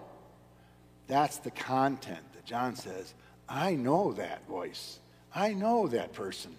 That's 1.07 1.37
the 1.37 1.51
content 1.51 2.21
that 2.33 2.45
John 2.45 2.75
says. 2.75 3.13
I 3.47 3.73
know 3.73 4.13
that 4.13 4.47
voice. 4.47 4.99
I 5.33 5.53
know 5.53 5.87
that 5.87 6.13
person. 6.13 6.55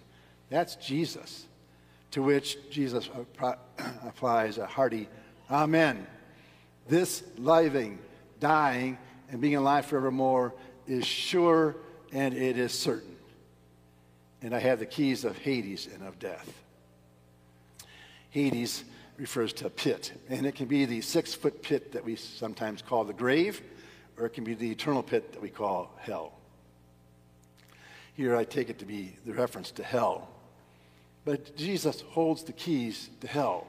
That's 0.49 0.75
Jesus. 0.75 1.45
To 2.11 2.21
which 2.21 2.57
Jesus 2.69 3.09
applies 4.03 4.57
a 4.57 4.65
hearty 4.65 5.07
Amen. 5.51 6.07
This 6.87 7.23
living, 7.37 7.99
dying, 8.39 8.97
and 9.29 9.41
being 9.41 9.57
alive 9.57 9.85
forevermore 9.85 10.53
is 10.87 11.05
sure 11.05 11.75
and 12.13 12.33
it 12.33 12.57
is 12.57 12.71
certain. 12.71 13.17
And 14.41 14.55
I 14.55 14.59
have 14.59 14.79
the 14.79 14.85
keys 14.85 15.25
of 15.25 15.37
Hades 15.37 15.87
and 15.93 16.07
of 16.07 16.17
death. 16.19 16.61
Hades 18.31 18.85
refers 19.17 19.53
to 19.53 19.67
a 19.67 19.69
pit, 19.69 20.13
and 20.29 20.45
it 20.45 20.55
can 20.55 20.65
be 20.65 20.85
the 20.85 21.01
six 21.01 21.35
foot 21.35 21.61
pit 21.61 21.91
that 21.91 22.03
we 22.03 22.15
sometimes 22.15 22.81
call 22.81 23.03
the 23.03 23.13
grave, 23.13 23.61
or 24.17 24.25
it 24.25 24.31
can 24.31 24.43
be 24.43 24.55
the 24.55 24.71
eternal 24.71 25.03
pit 25.03 25.33
that 25.33 25.41
we 25.41 25.49
call 25.49 25.95
hell. 25.99 26.33
Here 28.15 28.35
I 28.35 28.43
take 28.43 28.69
it 28.69 28.79
to 28.79 28.85
be 28.85 29.15
the 29.25 29.33
reference 29.33 29.71
to 29.71 29.83
hell. 29.83 30.29
But 31.23 31.55
Jesus 31.55 32.01
holds 32.01 32.43
the 32.43 32.53
keys 32.53 33.09
to 33.19 33.27
hell, 33.27 33.67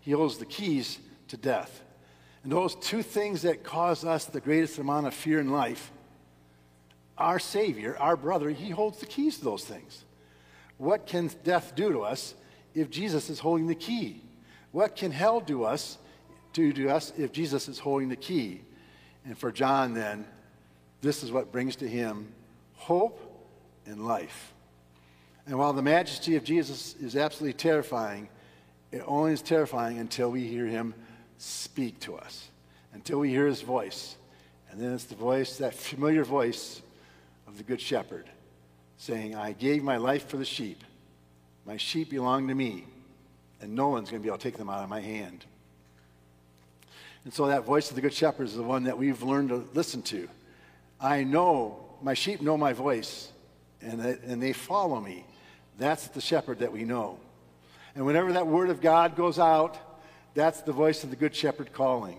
He 0.00 0.12
holds 0.12 0.38
the 0.38 0.46
keys 0.46 0.98
to 1.28 1.36
death. 1.36 1.82
And 2.44 2.52
those 2.52 2.74
two 2.74 3.02
things 3.02 3.42
that 3.42 3.64
cause 3.64 4.04
us 4.04 4.24
the 4.24 4.40
greatest 4.40 4.78
amount 4.78 5.06
of 5.06 5.14
fear 5.14 5.40
in 5.40 5.50
life, 5.50 5.90
our 7.16 7.38
Savior, 7.38 7.96
our 7.98 8.16
brother, 8.16 8.50
He 8.50 8.70
holds 8.70 8.98
the 8.98 9.06
keys 9.06 9.38
to 9.38 9.44
those 9.44 9.64
things. 9.64 10.04
What 10.76 11.06
can 11.06 11.30
death 11.44 11.74
do 11.74 11.92
to 11.92 12.02
us 12.02 12.34
if 12.74 12.90
Jesus 12.90 13.30
is 13.30 13.38
holding 13.38 13.66
the 13.66 13.74
key? 13.74 14.22
What 14.72 14.96
can 14.96 15.12
hell 15.12 15.40
do 15.40 15.64
us 15.64 15.98
do 16.52 16.72
to 16.72 16.88
us 16.88 17.12
if 17.16 17.32
Jesus 17.32 17.68
is 17.68 17.78
holding 17.78 18.08
the 18.08 18.16
key? 18.16 18.62
And 19.24 19.36
for 19.36 19.52
John, 19.52 19.94
then, 19.94 20.26
this 21.00 21.22
is 21.22 21.30
what 21.30 21.52
brings 21.52 21.76
to 21.76 21.88
him 21.88 22.32
hope 22.74 23.20
and 23.86 24.06
life. 24.06 24.52
And 25.46 25.58
while 25.58 25.72
the 25.72 25.82
majesty 25.82 26.36
of 26.36 26.44
Jesus 26.44 26.94
is 26.96 27.16
absolutely 27.16 27.54
terrifying, 27.54 28.28
it 28.90 29.02
only 29.06 29.32
is 29.32 29.42
terrifying 29.42 29.98
until 29.98 30.30
we 30.30 30.46
hear 30.46 30.66
him 30.66 30.94
speak 31.38 31.98
to 32.00 32.16
us, 32.16 32.48
until 32.92 33.18
we 33.18 33.30
hear 33.30 33.46
his 33.46 33.62
voice. 33.62 34.16
And 34.70 34.80
then 34.80 34.92
it's 34.92 35.04
the 35.04 35.14
voice, 35.14 35.58
that 35.58 35.74
familiar 35.74 36.24
voice 36.24 36.82
of 37.46 37.56
the 37.56 37.62
Good 37.64 37.80
Shepherd, 37.80 38.28
saying, 38.96 39.34
I 39.34 39.52
gave 39.52 39.82
my 39.82 39.96
life 39.96 40.28
for 40.28 40.36
the 40.36 40.44
sheep. 40.44 40.82
My 41.66 41.76
sheep 41.76 42.10
belong 42.10 42.48
to 42.48 42.54
me, 42.54 42.86
and 43.60 43.74
no 43.74 43.88
one's 43.88 44.10
going 44.10 44.20
to 44.20 44.24
be 44.24 44.28
able 44.28 44.38
to 44.38 44.42
take 44.42 44.56
them 44.56 44.68
out 44.68 44.82
of 44.82 44.88
my 44.88 45.00
hand. 45.00 45.44
And 47.24 47.32
so 47.32 47.46
that 47.46 47.64
voice 47.64 47.90
of 47.90 47.96
the 47.96 48.02
Good 48.02 48.12
Shepherd 48.12 48.44
is 48.44 48.56
the 48.56 48.62
one 48.62 48.84
that 48.84 48.98
we've 48.98 49.22
learned 49.22 49.50
to 49.50 49.64
listen 49.74 50.02
to. 50.02 50.28
I 51.00 51.22
know, 51.22 51.84
my 52.02 52.14
sheep 52.14 52.40
know 52.40 52.56
my 52.56 52.72
voice, 52.72 53.30
and 53.80 54.00
they, 54.00 54.16
and 54.26 54.42
they 54.42 54.52
follow 54.52 55.00
me. 55.00 55.24
That's 55.78 56.08
the 56.08 56.20
shepherd 56.20 56.58
that 56.58 56.72
we 56.72 56.84
know. 56.84 57.18
And 57.94 58.06
whenever 58.06 58.32
that 58.32 58.46
word 58.46 58.70
of 58.70 58.80
God 58.80 59.16
goes 59.16 59.38
out, 59.38 59.78
that's 60.34 60.62
the 60.62 60.72
voice 60.72 61.04
of 61.04 61.10
the 61.10 61.16
Good 61.16 61.34
Shepherd 61.34 61.72
calling. 61.72 62.18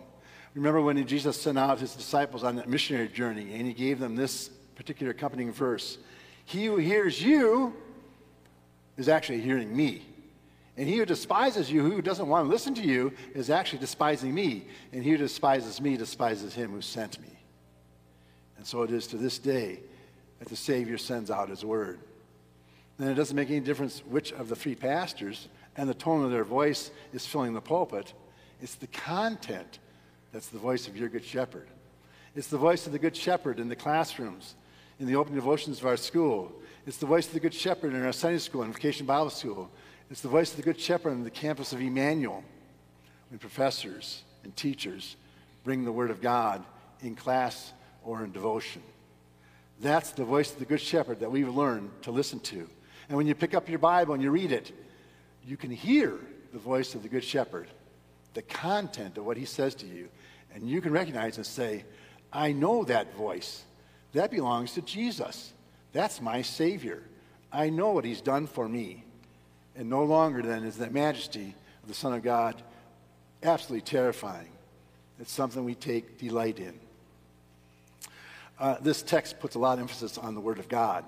Remember 0.54 0.82
when 0.82 1.06
Jesus 1.08 1.42
sent 1.42 1.58
out 1.58 1.80
his 1.80 1.96
disciples 1.96 2.44
on 2.44 2.56
that 2.58 2.70
missionary 2.70 3.08
journey, 3.08 3.54
and 3.54 3.66
he 3.66 3.74
gave 3.74 4.00
them 4.00 4.16
this 4.16 4.50
particular 4.76 5.12
accompanying 5.12 5.52
verse 5.52 5.98
He 6.46 6.66
who 6.66 6.78
hears 6.78 7.22
you 7.22 7.74
is 8.98 9.10
actually 9.10 9.42
hearing 9.42 9.76
me. 9.76 10.04
And 10.76 10.88
he 10.88 10.98
who 10.98 11.06
despises 11.06 11.72
you, 11.72 11.82
who 11.84 12.02
doesn't 12.02 12.28
want 12.28 12.48
to 12.48 12.50
listen 12.50 12.74
to 12.76 12.82
you, 12.82 13.14
is 13.36 13.50
actually 13.50 13.80
despising 13.80 14.34
me. 14.34 14.66
And 14.92 15.04
he 15.04 15.12
who 15.12 15.18
despises 15.18 15.80
me 15.80 15.98
despises 15.98 16.54
him 16.54 16.72
who 16.72 16.82
sent 16.82 17.22
me. 17.22 17.30
And 18.58 18.66
so 18.66 18.82
it 18.82 18.92
is 18.92 19.08
to 19.08 19.18
this 19.18 19.38
day 19.38 19.80
that 20.40 20.50
the 20.50 20.56
Savior 20.56 20.98
sends 20.98 21.30
out 21.30 21.50
his 21.50 21.64
word. 21.64 22.00
And 22.98 23.10
it 23.10 23.16
doesn't 23.16 23.36
make 23.36 23.50
any 23.50 23.60
difference 23.60 24.00
which 24.00 24.32
of 24.34 24.50
the 24.50 24.56
three 24.56 24.76
pastors 24.76 25.48
and 25.78 25.90
the 25.90 25.94
tone 25.94 26.24
of 26.24 26.32
their 26.32 26.44
voice 26.44 26.92
is 27.14 27.26
filling 27.26 27.54
the 27.54 27.62
pulpit. 27.62 28.14
It's 28.62 28.76
the 28.76 28.88
content 28.88 29.80
that's 30.32 30.48
the 30.48 30.60
voice 30.60 30.88
of 30.88 30.98
your 30.98 31.10
good 31.10 31.26
shepherd. 31.26 31.68
It's 32.36 32.48
the 32.48 32.58
voice 32.58 32.86
of 32.88 32.92
the 32.92 33.00
good 33.00 33.16
shepherd 33.16 33.60
in 33.60 33.70
the 33.70 33.76
classrooms, 33.76 34.56
in 35.00 35.08
the 35.08 35.16
open 35.16 35.36
devotions 35.36 35.80
of 35.80 35.86
our 35.86 35.98
school. 35.98 36.52
It's 36.86 36.98
the 36.98 37.06
voice 37.06 37.28
of 37.28 37.34
the 37.34 37.40
good 37.40 37.54
shepherd 37.54 37.94
in 37.94 38.04
our 38.04 38.12
Sunday 38.12 38.40
school 38.40 38.64
and 38.64 38.74
vacation 38.74 39.06
Bible 39.06 39.30
school. 39.30 39.70
It's 40.12 40.20
the 40.20 40.28
voice 40.28 40.52
of 40.52 40.58
the 40.58 40.64
good 40.64 40.80
shepherd 40.80 41.12
on 41.12 41.24
the 41.24 41.30
campus 41.30 41.72
of 41.72 41.80
Immanuel 41.80 42.44
when 43.30 43.40
professors 43.40 44.24
and 44.44 44.54
teachers 44.58 45.16
bring 45.64 45.86
the 45.86 45.94
word 45.94 46.12
of 46.12 46.22
God 46.22 46.62
in 47.02 47.16
class 47.16 47.72
or 48.04 48.26
in 48.26 48.34
devotion. 48.34 48.84
That's 49.80 50.12
the 50.12 50.26
voice 50.26 50.52
of 50.52 50.60
the 50.60 50.66
good 50.66 50.82
shepherd 50.82 51.22
that 51.22 51.32
we've 51.32 51.48
learned 51.48 51.90
to 52.02 52.12
listen 52.12 52.42
to. 52.42 52.70
And 53.08 53.18
when 53.18 53.28
you 53.28 53.36
pick 53.36 53.54
up 53.54 53.70
your 53.70 53.80
Bible 53.80 54.14
and 54.14 54.22
you 54.22 54.32
read 54.32 54.52
it, 54.52 54.74
you 55.46 55.56
can 55.56 55.72
hear 55.72 56.20
the 56.52 56.60
voice 56.60 56.96
of 56.96 57.02
the 57.02 57.10
Good 57.10 57.24
Shepherd, 57.24 57.70
the 58.34 58.42
content 58.42 59.18
of 59.18 59.26
what 59.26 59.38
he 59.38 59.46
says 59.46 59.74
to 59.76 59.86
you, 59.86 60.10
and 60.54 60.70
you 60.70 60.82
can 60.82 60.92
recognize 60.92 61.38
and 61.38 61.46
say, 61.46 61.86
I 62.32 62.52
know 62.52 62.84
that 62.86 63.16
voice. 63.16 63.64
That 64.12 64.32
belongs 64.32 64.74
to 64.74 64.82
Jesus. 64.82 65.54
That's 65.94 66.20
my 66.20 66.42
Savior. 66.42 67.04
I 67.52 67.70
know 67.70 67.92
what 67.92 68.04
he's 68.04 68.22
done 68.22 68.48
for 68.48 68.68
me. 68.68 69.06
And 69.76 69.90
no 69.90 70.04
longer 70.04 70.42
then 70.42 70.64
is 70.64 70.78
that 70.78 70.94
majesty 70.94 71.56
of 71.82 71.88
the 71.88 71.96
Son 71.96 72.14
of 72.14 72.24
God 72.24 72.62
absolutely 73.42 73.82
terrifying. 73.82 74.50
It's 75.20 75.32
something 75.32 75.64
we 75.64 75.76
take 75.76 76.18
delight 76.18 76.60
in. 76.60 76.74
Uh, 78.60 78.78
this 78.82 79.02
text 79.02 79.40
puts 79.40 79.56
a 79.56 79.60
lot 79.60 79.74
of 79.74 79.80
emphasis 79.80 80.18
on 80.18 80.36
the 80.36 80.42
Word 80.42 80.60
of 80.60 80.68
God. 80.68 81.06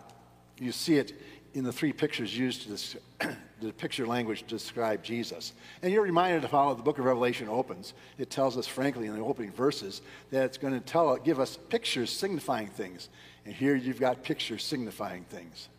You 0.60 0.72
see 0.72 0.98
it 0.98 1.14
in 1.54 1.64
the 1.64 1.72
three 1.72 1.94
pictures 1.94 2.38
used 2.38 2.64
to 2.64 2.70
this, 2.70 2.96
the 3.62 3.72
picture 3.72 4.06
language 4.06 4.42
to 4.42 4.48
describe 4.48 5.04
Jesus. 5.04 5.54
And 5.82 5.92
you're 5.92 6.04
reminded 6.04 6.44
of 6.44 6.52
how 6.52 6.74
the 6.74 6.84
book 6.84 7.00
of 7.00 7.06
Revelation 7.06 7.48
opens. 7.48 7.94
It 8.18 8.30
tells 8.30 8.58
us, 8.58 8.68
frankly, 8.68 9.08
in 9.08 9.16
the 9.16 9.22
opening 9.22 9.52
verses, 9.52 10.02
that 10.32 10.46
it's 10.46 10.58
going 10.58 10.74
to 10.74 10.80
tell, 10.80 11.16
give 11.18 11.40
us 11.40 11.58
pictures 11.70 12.12
signifying 12.12 12.68
things. 12.68 13.10
And 13.46 13.54
here 13.54 13.76
you've 13.76 14.00
got 14.00 14.24
pictures 14.24 14.64
signifying 14.64 15.24
things. 15.26 15.70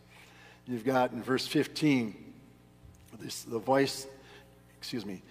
You've 0.65 0.85
got 0.85 1.11
in 1.11 1.21
verse 1.21 1.45
15, 1.47 2.15
this, 3.19 3.43
the 3.43 3.59
voice, 3.59 4.07
excuse 4.77 5.05
me, 5.05 5.21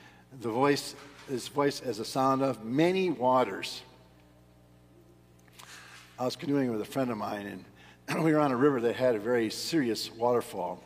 the 0.41 0.51
voice, 0.51 0.95
this 1.29 1.49
voice 1.49 1.81
as 1.81 1.99
a 1.99 2.05
sound 2.05 2.43
of 2.43 2.65
many 2.65 3.11
waters. 3.11 3.83
I 6.19 6.25
was 6.25 6.37
canoeing 6.37 6.71
with 6.71 6.81
a 6.81 6.87
friend 6.87 7.11
of 7.11 7.19
mine, 7.19 7.65
and 8.09 8.25
we 8.25 8.33
were 8.33 8.41
on 8.41 8.53
a 8.53 8.57
river 8.57 8.81
that 8.83 8.97
had 8.97 9.15
a 9.15 9.19
very 9.19 9.51
serious 9.51 10.11
waterfall. 10.13 10.83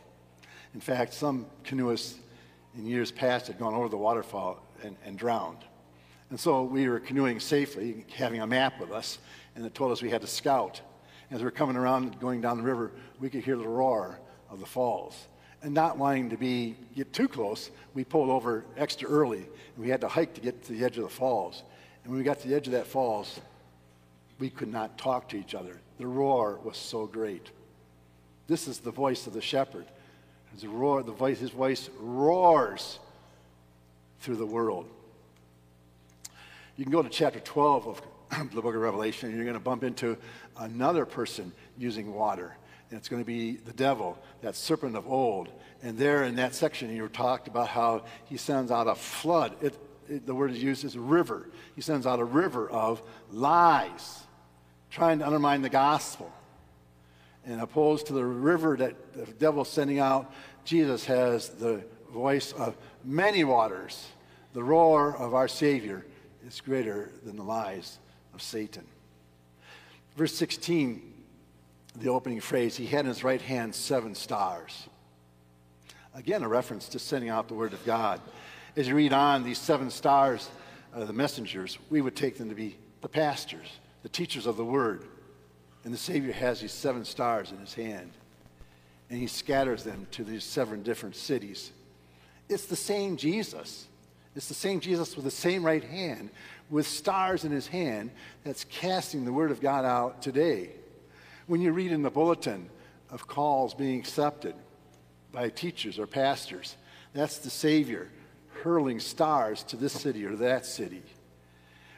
In 0.73 0.81
fact, 0.81 1.13
some 1.13 1.45
canoeists 1.63 2.17
in 2.77 2.85
years 2.85 3.11
past 3.11 3.47
had 3.47 3.59
gone 3.59 3.73
over 3.73 3.89
the 3.89 3.97
waterfall 3.97 4.63
and, 4.83 4.95
and 5.05 5.17
drowned. 5.17 5.59
And 6.29 6.39
so 6.39 6.63
we 6.63 6.87
were 6.87 6.99
canoeing 6.99 7.39
safely, 7.39 8.05
having 8.15 8.39
a 8.39 8.47
map 8.47 8.79
with 8.79 8.91
us, 8.91 9.19
and 9.55 9.65
it 9.65 9.75
told 9.75 9.91
us 9.91 10.01
we 10.01 10.09
had 10.09 10.21
to 10.21 10.27
scout. 10.27 10.79
As 11.29 11.39
we 11.39 11.45
were 11.45 11.51
coming 11.51 11.75
around 11.75 12.19
going 12.19 12.39
down 12.41 12.57
the 12.57 12.63
river, 12.63 12.91
we 13.19 13.29
could 13.29 13.43
hear 13.43 13.57
the 13.57 13.67
roar 13.67 14.19
of 14.49 14.59
the 14.59 14.65
falls. 14.65 15.27
And 15.61 15.73
not 15.73 15.97
wanting 15.97 16.29
to 16.29 16.37
be 16.37 16.75
get 16.95 17.11
too 17.13 17.27
close, 17.27 17.69
we 17.93 18.03
pulled 18.03 18.29
over 18.29 18.65
extra 18.77 19.09
early, 19.09 19.39
and 19.39 19.77
we 19.77 19.89
had 19.89 20.01
to 20.01 20.07
hike 20.07 20.33
to 20.35 20.41
get 20.41 20.63
to 20.65 20.73
the 20.73 20.83
edge 20.85 20.97
of 20.97 21.03
the 21.03 21.09
falls. 21.09 21.63
And 22.03 22.11
when 22.11 22.17
we 22.17 22.23
got 22.23 22.39
to 22.39 22.47
the 22.47 22.55
edge 22.55 22.67
of 22.67 22.73
that 22.73 22.87
falls, 22.87 23.39
we 24.39 24.49
could 24.49 24.71
not 24.71 24.97
talk 24.97 25.29
to 25.29 25.37
each 25.37 25.53
other. 25.53 25.79
The 25.99 26.07
roar 26.07 26.59
was 26.63 26.77
so 26.77 27.05
great. 27.05 27.51
This 28.47 28.67
is 28.67 28.79
the 28.79 28.91
voice 28.91 29.27
of 29.27 29.33
the 29.33 29.41
shepherd. 29.41 29.85
His 30.53 30.65
roar, 30.65 31.03
the 31.03 31.11
voice, 31.11 31.39
his 31.39 31.51
voice 31.51 31.89
roars 31.99 32.99
through 34.19 34.35
the 34.35 34.45
world. 34.45 34.87
You 36.77 36.85
can 36.85 36.91
go 36.91 37.01
to 37.01 37.09
chapter 37.09 37.39
12 37.39 37.87
of 37.87 38.01
the 38.53 38.61
book 38.61 38.75
of 38.75 38.81
Revelation, 38.81 39.29
and 39.29 39.35
you're 39.35 39.45
going 39.45 39.57
to 39.57 39.63
bump 39.63 39.83
into 39.83 40.17
another 40.57 41.05
person 41.05 41.51
using 41.77 42.13
water. 42.13 42.55
And 42.89 42.97
it's 42.97 43.07
going 43.07 43.21
to 43.21 43.25
be 43.25 43.55
the 43.55 43.73
devil, 43.73 44.17
that 44.41 44.55
serpent 44.55 44.95
of 44.95 45.07
old. 45.07 45.49
And 45.83 45.97
there 45.97 46.23
in 46.23 46.35
that 46.35 46.53
section, 46.55 46.93
you 46.95 47.07
talked 47.07 47.47
about 47.47 47.67
how 47.67 48.03
he 48.25 48.37
sends 48.37 48.71
out 48.71 48.87
a 48.87 48.95
flood. 48.95 49.55
It, 49.61 49.77
it, 50.09 50.25
the 50.25 50.35
word 50.35 50.51
is 50.51 50.61
used 50.61 50.83
as 50.83 50.97
river. 50.97 51.49
He 51.75 51.81
sends 51.81 52.05
out 52.05 52.19
a 52.19 52.25
river 52.25 52.69
of 52.69 53.01
lies 53.31 54.23
trying 54.89 55.19
to 55.19 55.25
undermine 55.25 55.61
the 55.61 55.69
gospel. 55.69 56.31
And 57.45 57.59
opposed 57.59 58.07
to 58.07 58.13
the 58.13 58.25
river 58.25 58.77
that 58.77 59.13
the 59.13 59.25
devil's 59.33 59.69
sending 59.69 59.99
out, 59.99 60.31
Jesus 60.63 61.05
has 61.05 61.49
the 61.49 61.83
voice 62.11 62.51
of 62.53 62.75
many 63.03 63.43
waters, 63.43 64.07
the 64.53 64.63
roar 64.63 65.15
of 65.17 65.33
our 65.33 65.47
Savior 65.47 66.05
is 66.45 66.61
greater 66.61 67.11
than 67.23 67.37
the 67.37 67.43
lies 67.43 67.97
of 68.33 68.41
Satan. 68.41 68.85
Verse 70.15 70.35
16, 70.35 71.01
the 71.99 72.09
opening 72.09 72.41
phrase, 72.41 72.75
he 72.75 72.85
had 72.85 73.01
in 73.01 73.07
his 73.07 73.23
right 73.23 73.41
hand 73.41 73.73
seven 73.73 74.13
stars. 74.15 74.87
Again, 76.13 76.43
a 76.43 76.47
reference 76.47 76.89
to 76.89 76.99
sending 76.99 77.29
out 77.29 77.47
the 77.47 77.53
word 77.53 77.73
of 77.73 77.83
God. 77.85 78.19
As 78.75 78.87
you 78.87 78.95
read 78.95 79.13
on, 79.13 79.43
these 79.43 79.57
seven 79.57 79.89
stars, 79.89 80.49
uh, 80.93 81.05
the 81.05 81.13
messengers, 81.13 81.77
we 81.89 82.01
would 82.01 82.15
take 82.15 82.37
them 82.37 82.49
to 82.49 82.55
be 82.55 82.77
the 83.01 83.07
pastors, 83.07 83.67
the 84.03 84.09
teachers 84.09 84.45
of 84.45 84.57
the 84.57 84.65
word. 84.65 85.05
And 85.83 85.93
the 85.93 85.97
Savior 85.97 86.31
has 86.33 86.61
these 86.61 86.71
seven 86.71 87.05
stars 87.05 87.51
in 87.51 87.57
his 87.57 87.73
hand, 87.73 88.11
and 89.09 89.19
he 89.19 89.27
scatters 89.27 89.83
them 89.83 90.07
to 90.11 90.23
these 90.23 90.43
seven 90.43 90.83
different 90.83 91.15
cities. 91.15 91.71
It's 92.49 92.65
the 92.65 92.75
same 92.75 93.17
Jesus. 93.17 93.87
It's 94.35 94.47
the 94.47 94.53
same 94.53 94.79
Jesus 94.79 95.15
with 95.15 95.25
the 95.25 95.31
same 95.31 95.65
right 95.65 95.83
hand, 95.83 96.29
with 96.69 96.87
stars 96.87 97.43
in 97.43 97.51
his 97.51 97.67
hand, 97.67 98.11
that's 98.43 98.63
casting 98.65 99.25
the 99.25 99.33
word 99.33 99.51
of 99.51 99.59
God 99.59 99.83
out 99.83 100.21
today. 100.21 100.69
When 101.47 101.59
you 101.59 101.73
read 101.73 101.91
in 101.91 102.01
the 102.01 102.09
bulletin 102.09 102.69
of 103.09 103.27
calls 103.27 103.73
being 103.73 103.99
accepted 103.99 104.55
by 105.33 105.49
teachers 105.49 105.99
or 105.99 106.07
pastors, 106.07 106.77
that's 107.13 107.39
the 107.39 107.49
Savior 107.49 108.07
hurling 108.63 108.99
stars 108.99 109.63
to 109.63 109.75
this 109.75 109.93
city 109.93 110.25
or 110.25 110.35
that 110.37 110.65
city. 110.65 111.01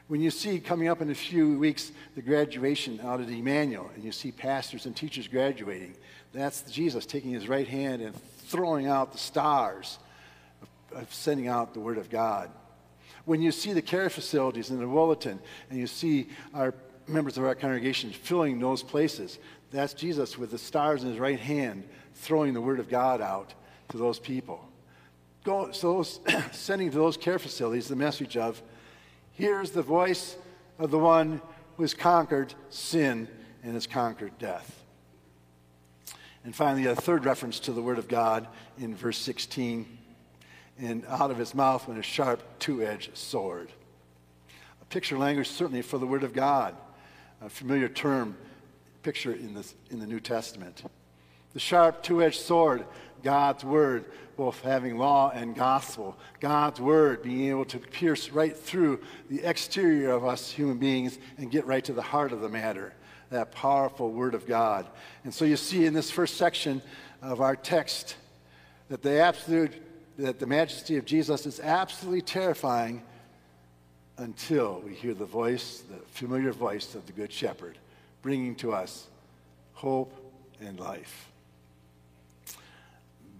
When 0.08 0.20
you 0.20 0.32
see 0.32 0.60
coming 0.60 0.90
up 0.90 1.02
in 1.02 1.10
a 1.10 1.16
few 1.16 1.58
weeks 1.58 1.92
the 2.16 2.22
graduation 2.22 3.00
out 3.02 3.22
at 3.22 3.30
Immanuel, 3.30 3.90
and 3.96 4.04
you 4.04 4.12
see 4.12 4.32
pastors 4.32 4.86
and 4.86 4.96
teachers 4.96 5.28
graduating, 5.28 5.96
that's 6.34 6.62
Jesus 6.64 7.06
taking 7.06 7.32
his 7.32 7.48
right 7.48 7.68
hand 7.68 8.02
and 8.02 8.14
throwing 8.16 8.88
out 8.88 9.12
the 9.12 9.18
stars 9.18 10.00
of, 10.62 10.98
of 10.98 11.14
sending 11.14 11.48
out 11.48 11.74
the 11.74 11.80
Word 11.80 11.98
of 11.98 12.10
God. 12.10 12.52
When 13.26 13.42
you 13.42 13.52
see 13.52 13.72
the 13.72 13.82
care 13.82 14.10
facilities 14.10 14.70
in 14.70 14.80
the 14.80 14.86
bulletin, 14.86 15.40
and 15.70 15.80
you 15.80 15.88
see 15.88 16.28
our 16.54 16.74
members 17.08 17.38
of 17.38 17.46
our 17.46 17.56
congregation 17.56 18.12
filling 18.12 18.60
those 18.60 18.84
places, 18.84 19.40
that's 19.72 19.94
Jesus 19.94 20.38
with 20.38 20.52
the 20.52 20.58
stars 20.58 21.04
in 21.04 21.10
his 21.10 21.20
right 21.20 21.40
hand 21.40 21.88
throwing 22.16 22.54
the 22.54 22.62
Word 22.62 22.80
of 22.80 22.90
God 22.90 23.22
out 23.22 23.54
to 23.90 23.98
those 23.98 24.20
people. 24.20 24.68
Go, 25.44 25.72
so 25.72 26.04
sending 26.52 26.92
to 26.92 26.98
those 26.98 27.16
care 27.16 27.40
facilities 27.40 27.88
the 27.88 27.96
message 27.96 28.36
of, 28.38 28.62
here's 29.34 29.72
the 29.72 29.82
voice 29.82 30.36
of 30.80 30.92
the 30.92 31.00
one 31.00 31.42
who 31.76 31.84
has 31.84 31.94
conquered 31.94 32.54
sin 32.70 33.28
and 33.64 33.74
has 33.74 33.88
conquered 33.88 34.38
death. 34.38 34.84
And 36.44 36.56
finally, 36.56 36.88
a 36.88 36.96
third 36.96 37.26
reference 37.26 37.60
to 37.62 37.72
the 37.72 37.82
Word 37.82 37.98
of 37.98 38.08
God 38.08 38.48
in 38.78 38.96
verse 38.96 39.18
16. 39.18 39.98
And 40.80 41.06
out 41.08 41.32
of 41.32 41.38
his 41.38 41.56
mouth 41.56 41.88
went 41.88 42.00
a 42.00 42.04
sharp, 42.04 42.42
two 42.60 42.84
edged 42.84 43.16
sword. 43.16 43.72
A 44.82 44.86
picture 44.86 45.18
language, 45.18 45.48
certainly, 45.48 45.82
for 45.82 45.98
the 45.98 46.08
Word 46.08 46.24
of 46.24 46.34
God, 46.34 46.76
a 47.42 47.50
familiar 47.50 47.88
term, 47.88 48.36
picture 49.04 49.34
in, 49.34 49.54
this, 49.54 49.76
in 49.90 50.00
the 50.00 50.08
New 50.08 50.20
Testament. 50.20 50.84
The 51.54 51.60
sharp, 51.60 52.04
two 52.04 52.22
edged 52.22 52.42
sword, 52.42 52.86
God's 53.24 53.64
Word, 53.64 54.06
both 54.38 54.62
having 54.62 54.98
law 54.98 55.32
and 55.34 55.56
gospel. 55.56 56.18
God's 56.40 56.80
Word 56.80 57.24
being 57.24 57.50
able 57.50 57.66
to 57.66 57.80
pierce 57.80 58.30
right 58.30 58.56
through 58.56 59.00
the 59.30 59.42
exterior 59.44 60.12
of 60.12 60.26
us 60.26 60.52
human 60.52 60.78
beings 60.78 61.18
and 61.38 61.50
get 61.50 61.66
right 61.66 61.84
to 61.86 61.94
the 61.94 62.02
heart 62.02 62.32
of 62.32 62.42
the 62.42 62.50
matter. 62.50 62.94
That 63.30 63.52
powerful 63.52 64.12
Word 64.12 64.36
of 64.36 64.46
God. 64.46 64.86
And 65.24 65.34
so 65.34 65.46
you 65.46 65.58
see 65.58 65.86
in 65.86 65.94
this 65.94 66.12
first 66.12 66.38
section 66.38 66.82
of 67.22 67.42
our 67.42 67.56
text 67.56 68.16
that 68.90 69.02
the 69.02 69.20
absolute, 69.20 69.72
that 70.18 70.40
the 70.40 70.46
majesty 70.46 70.98
of 70.98 71.06
Jesus 71.06 71.46
is 71.46 71.60
absolutely 71.60 72.22
terrifying 72.22 73.02
until 74.18 74.82
we 74.86 74.94
hear 74.94 75.14
the 75.14 75.26
voice, 75.26 75.84
the 75.90 75.98
familiar 76.12 76.52
voice 76.52 76.94
of 76.94 77.06
the 77.08 77.14
Good 77.14 77.32
Shepherd, 77.32 77.78
bringing 78.22 78.56
to 78.58 78.74
us 78.74 79.08
hope 79.74 80.14
and 80.62 80.80
life. 80.80 81.33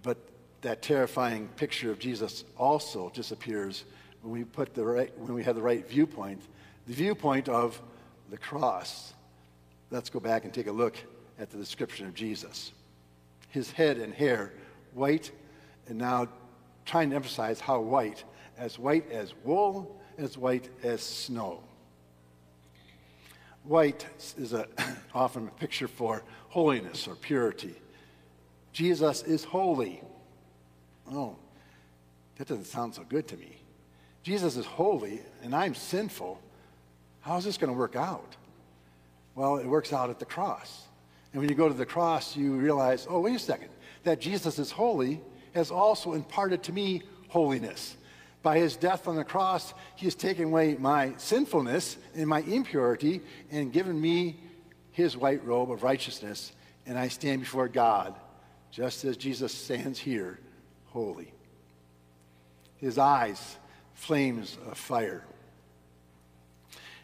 But 0.04 0.18
that 0.60 0.82
terrifying 0.82 1.48
picture 1.56 1.90
of 1.90 1.98
Jesus 1.98 2.44
also 2.56 3.10
disappears 3.12 3.84
when 4.22 4.32
we 4.32 4.44
put 4.44 4.74
the 4.74 4.84
right, 4.84 5.18
when 5.18 5.34
we 5.34 5.42
have 5.42 5.56
the 5.56 5.62
right 5.62 5.88
viewpoint, 5.88 6.40
the 6.86 6.94
viewpoint 6.94 7.48
of 7.48 7.82
the 8.30 8.36
cross. 8.36 9.12
Let's 9.90 10.10
go 10.10 10.20
back 10.20 10.44
and 10.44 10.54
take 10.54 10.68
a 10.68 10.72
look 10.72 10.96
at 11.40 11.50
the 11.50 11.56
description 11.56 12.06
of 12.06 12.14
Jesus. 12.14 12.70
His 13.48 13.72
head 13.72 13.98
and 13.98 14.14
hair 14.14 14.52
white, 14.92 15.32
and 15.88 15.98
now 15.98 16.28
trying 16.84 17.10
to 17.10 17.16
emphasize 17.16 17.60
how 17.60 17.80
white, 17.80 18.24
as 18.58 18.78
white 18.78 19.10
as 19.10 19.34
wool, 19.42 20.00
as 20.18 20.38
white 20.38 20.68
as 20.82 21.02
snow. 21.02 21.60
White 23.64 24.06
is 24.36 24.52
a, 24.52 24.68
often 25.14 25.48
a 25.48 25.50
picture 25.52 25.88
for 25.88 26.22
holiness 26.48 27.08
or 27.08 27.14
purity. 27.14 27.74
Jesus 28.74 29.22
is 29.22 29.44
holy. 29.44 30.02
Oh, 31.10 31.36
that 32.36 32.48
doesn't 32.48 32.66
sound 32.66 32.94
so 32.94 33.04
good 33.08 33.28
to 33.28 33.36
me. 33.36 33.56
Jesus 34.24 34.56
is 34.56 34.66
holy 34.66 35.20
and 35.42 35.54
I'm 35.54 35.76
sinful. 35.76 36.42
How 37.20 37.36
is 37.36 37.44
this 37.44 37.56
going 37.56 37.72
to 37.72 37.78
work 37.78 37.94
out? 37.94 38.36
Well, 39.36 39.58
it 39.58 39.66
works 39.66 39.92
out 39.92 40.10
at 40.10 40.18
the 40.18 40.24
cross. 40.24 40.88
And 41.32 41.40
when 41.40 41.48
you 41.48 41.54
go 41.54 41.68
to 41.68 41.74
the 41.74 41.86
cross, 41.86 42.36
you 42.36 42.52
realize, 42.54 43.06
oh, 43.08 43.20
wait 43.20 43.36
a 43.36 43.38
second, 43.38 43.68
that 44.02 44.20
Jesus 44.20 44.58
is 44.58 44.72
holy 44.72 45.20
has 45.54 45.70
also 45.70 46.12
imparted 46.12 46.64
to 46.64 46.72
me 46.72 47.02
holiness. 47.28 47.96
By 48.42 48.58
his 48.58 48.76
death 48.76 49.06
on 49.06 49.14
the 49.14 49.24
cross, 49.24 49.72
he 49.94 50.06
has 50.06 50.16
taken 50.16 50.46
away 50.46 50.74
my 50.74 51.14
sinfulness 51.16 51.96
and 52.16 52.28
my 52.28 52.40
impurity 52.40 53.20
and 53.52 53.72
given 53.72 54.00
me 54.00 54.40
his 54.90 55.16
white 55.16 55.44
robe 55.44 55.70
of 55.70 55.84
righteousness, 55.84 56.52
and 56.86 56.98
I 56.98 57.08
stand 57.08 57.40
before 57.40 57.68
God 57.68 58.14
just 58.74 59.04
as 59.04 59.16
Jesus 59.16 59.54
stands 59.54 60.00
here, 60.00 60.40
holy. 60.86 61.32
His 62.78 62.98
eyes, 62.98 63.56
flames 63.94 64.58
of 64.68 64.76
fire. 64.76 65.24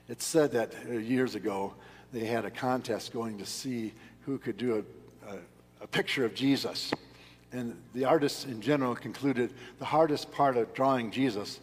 It's 0.09 0.24
said 0.24 0.50
that 0.50 0.74
uh, 0.88 0.94
years 0.94 1.37
ago 1.37 1.74
they 2.12 2.24
had 2.24 2.44
a 2.44 2.50
contest 2.50 3.12
going 3.12 3.38
to 3.38 3.46
see 3.46 3.94
who 4.22 4.37
could 4.37 4.56
do 4.56 4.85
a, 5.28 5.33
a, 5.33 5.38
a 5.83 5.87
picture 5.87 6.24
of 6.24 6.35
Jesus. 6.35 6.92
And 7.52 7.80
the 7.94 8.04
artists 8.04 8.46
in 8.46 8.61
general 8.61 8.96
concluded 8.96 9.52
the 9.78 9.85
hardest 9.85 10.33
part 10.33 10.56
of 10.56 10.74
drawing 10.74 11.12
Jesus 11.12 11.61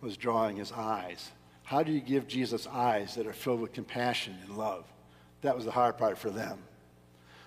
was 0.00 0.16
drawing 0.16 0.56
his 0.56 0.72
eyes. 0.72 1.30
How 1.62 1.82
do 1.82 1.92
you 1.92 2.00
give 2.00 2.26
Jesus 2.26 2.66
eyes 2.66 3.16
that 3.16 3.26
are 3.26 3.34
filled 3.34 3.60
with 3.60 3.74
compassion 3.74 4.34
and 4.46 4.56
love? 4.56 4.86
That 5.42 5.54
was 5.54 5.66
the 5.66 5.70
hard 5.72 5.98
part 5.98 6.16
for 6.16 6.30
them. 6.30 6.58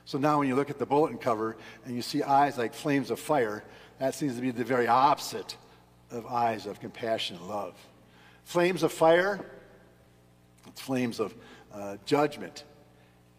So 0.05 0.19
now 0.19 0.39
when 0.39 0.47
you 0.47 0.55
look 0.55 0.69
at 0.69 0.77
the 0.77 0.85
bulletin 0.85 1.17
cover 1.17 1.57
and 1.85 1.95
you 1.95 2.01
see 2.01 2.21
eyes 2.21 2.57
like 2.57 2.73
flames 2.73 3.09
of 3.09 3.19
fire, 3.19 3.63
that 3.99 4.13
seems 4.13 4.35
to 4.35 4.41
be 4.41 4.51
the 4.51 4.63
very 4.63 4.87
opposite 4.87 5.57
of 6.11 6.25
eyes 6.27 6.67
of 6.67 6.79
compassion 6.79 7.37
and 7.37 7.47
love. 7.47 7.73
Flames 8.43 8.83
of 8.83 8.91
fire, 8.91 9.43
it's 10.67 10.79
flames 10.79 11.19
of 11.19 11.33
uh, 11.73 11.97
judgment. 12.05 12.63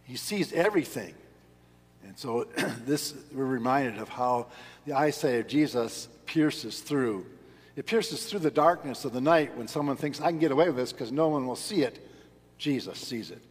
He 0.03 0.17
sees 0.17 0.53
everything. 0.53 1.15
And 2.05 2.19
so 2.19 2.49
this, 2.85 3.15
we're 3.33 3.45
reminded 3.45 3.99
of 3.99 4.09
how 4.09 4.49
the 4.85 4.93
eyesight 4.93 5.41
of 5.41 5.47
Jesus 5.47 6.09
pierces 6.27 6.81
through. 6.81 7.27
It 7.77 7.87
pierces 7.87 8.27
through 8.27 8.41
the 8.41 8.51
darkness 8.51 9.05
of 9.05 9.13
the 9.13 9.21
night 9.21 9.57
when 9.57 9.69
someone 9.69 9.97
thinks, 9.97 10.21
I 10.21 10.31
can 10.31 10.39
get 10.39 10.51
away 10.51 10.67
with 10.67 10.77
this 10.77 10.93
because 10.93 11.13
no 11.13 11.29
one 11.29 11.47
will 11.47 11.57
see 11.57 11.83
it. 11.83 12.09
Jesus 12.59 12.99
sees 12.99 13.31
it. 13.31 13.43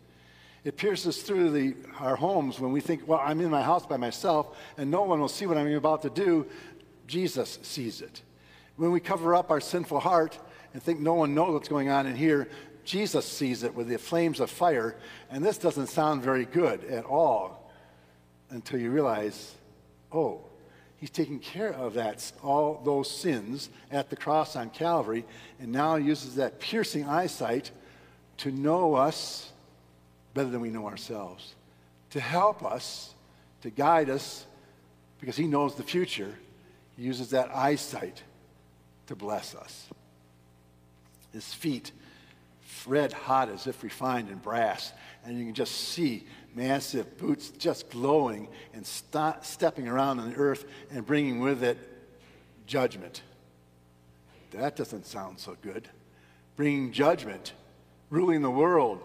It 0.66 0.78
pierces 0.78 1.22
through 1.22 1.52
the, 1.52 1.76
our 2.00 2.16
homes 2.16 2.60
when 2.60 2.72
we 2.72 2.82
think, 2.82 3.08
well, 3.08 3.22
I'm 3.24 3.40
in 3.40 3.52
my 3.52 3.62
house 3.62 3.86
by 3.86 3.98
myself 3.98 4.58
and 4.78 4.90
no 4.90 5.04
one 5.04 5.22
will 5.22 5.30
see 5.30 5.46
what 5.46 5.58
I'm 5.58 5.72
about 5.74 6.02
to 6.02 6.10
do. 6.10 6.48
Jesus 7.06 7.60
sees 7.62 8.02
it. 8.02 8.24
When 8.76 8.92
we 8.92 9.00
cover 9.00 9.36
up 9.36 9.52
our 9.52 9.62
sinful 9.62 10.00
heart 10.00 10.40
and 10.74 10.82
think 10.82 11.00
no 11.00 11.14
one 11.14 11.36
knows 11.36 11.54
what's 11.54 11.70
going 11.70 11.90
on 11.90 12.08
in 12.08 12.16
here, 12.16 12.50
Jesus 12.84 13.26
sees 13.28 13.62
it 13.62 13.76
with 13.76 13.88
the 13.88 14.00
flames 14.00 14.40
of 14.40 14.50
fire. 14.50 14.96
And 15.30 15.46
this 15.46 15.60
doesn't 15.60 15.88
sound 15.88 16.24
very 16.24 16.46
good 16.46 16.84
at 16.86 17.06
all 17.06 17.72
until 18.50 18.80
you 18.80 18.90
realize, 18.90 19.54
oh, 20.12 20.42
he's 20.98 21.12
taking 21.12 21.40
care 21.40 21.74
of 21.74 21.94
that, 21.94 22.32
all 22.44 22.82
those 22.84 23.10
sins 23.10 23.70
at 23.92 24.10
the 24.10 24.16
cross 24.16 24.56
on 24.56 24.72
Calvary, 24.72 25.26
and 25.60 25.72
now 25.72 25.96
uses 25.96 26.36
that 26.36 26.60
piercing 26.60 27.08
eyesight 27.08 27.70
to 28.38 28.52
know 28.52 28.96
us 28.96 29.52
better 30.36 30.50
than 30.50 30.62
we 30.62 30.70
know 30.70 30.86
ourselves, 30.86 31.56
to 32.12 32.20
help 32.20 32.64
us, 32.64 33.16
to 33.62 33.72
guide 33.72 34.12
us, 34.12 34.46
because 35.20 35.36
He 35.36 35.48
knows 35.48 35.74
the 35.74 35.84
future. 35.84 36.36
He 36.96 37.04
uses 37.04 37.32
that 37.32 37.50
eyesight 37.56 38.22
to 39.08 39.16
bless 39.16 39.56
us. 39.56 39.88
His 41.34 41.52
feet, 41.54 41.92
red 42.86 43.12
hot 43.12 43.50
as 43.50 43.66
if 43.66 43.82
refined 43.82 44.30
in 44.30 44.38
brass, 44.38 44.94
and 45.26 45.40
you 45.40 45.46
can 45.46 45.56
just 45.56 45.74
see 45.74 46.28
massive 46.54 47.18
boots 47.18 47.50
just 47.50 47.90
glowing 47.90 48.48
and 48.74 48.86
st- 48.86 49.44
stepping 49.44 49.88
around 49.88 50.20
on 50.20 50.30
the 50.30 50.36
earth 50.36 50.66
and 50.92 51.04
bringing 51.04 51.40
with 51.40 51.64
it 51.64 51.78
judgment. 52.68 53.24
That 54.52 54.76
doesn't 54.76 55.06
sound 55.06 55.40
so 55.40 55.58
good. 55.62 55.90
bringing 56.56 56.92
judgment, 56.92 57.54
ruling 58.10 58.42
the 58.42 58.52
world, 58.52 59.02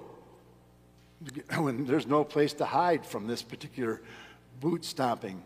when 1.57 1.87
there's 1.87 2.07
no 2.07 2.25
place 2.25 2.53
to 2.55 2.65
hide 2.65 3.05
from 3.05 3.27
this 3.27 3.43
particular 3.43 4.01
boot 4.61 4.85
stomping. 4.85 5.43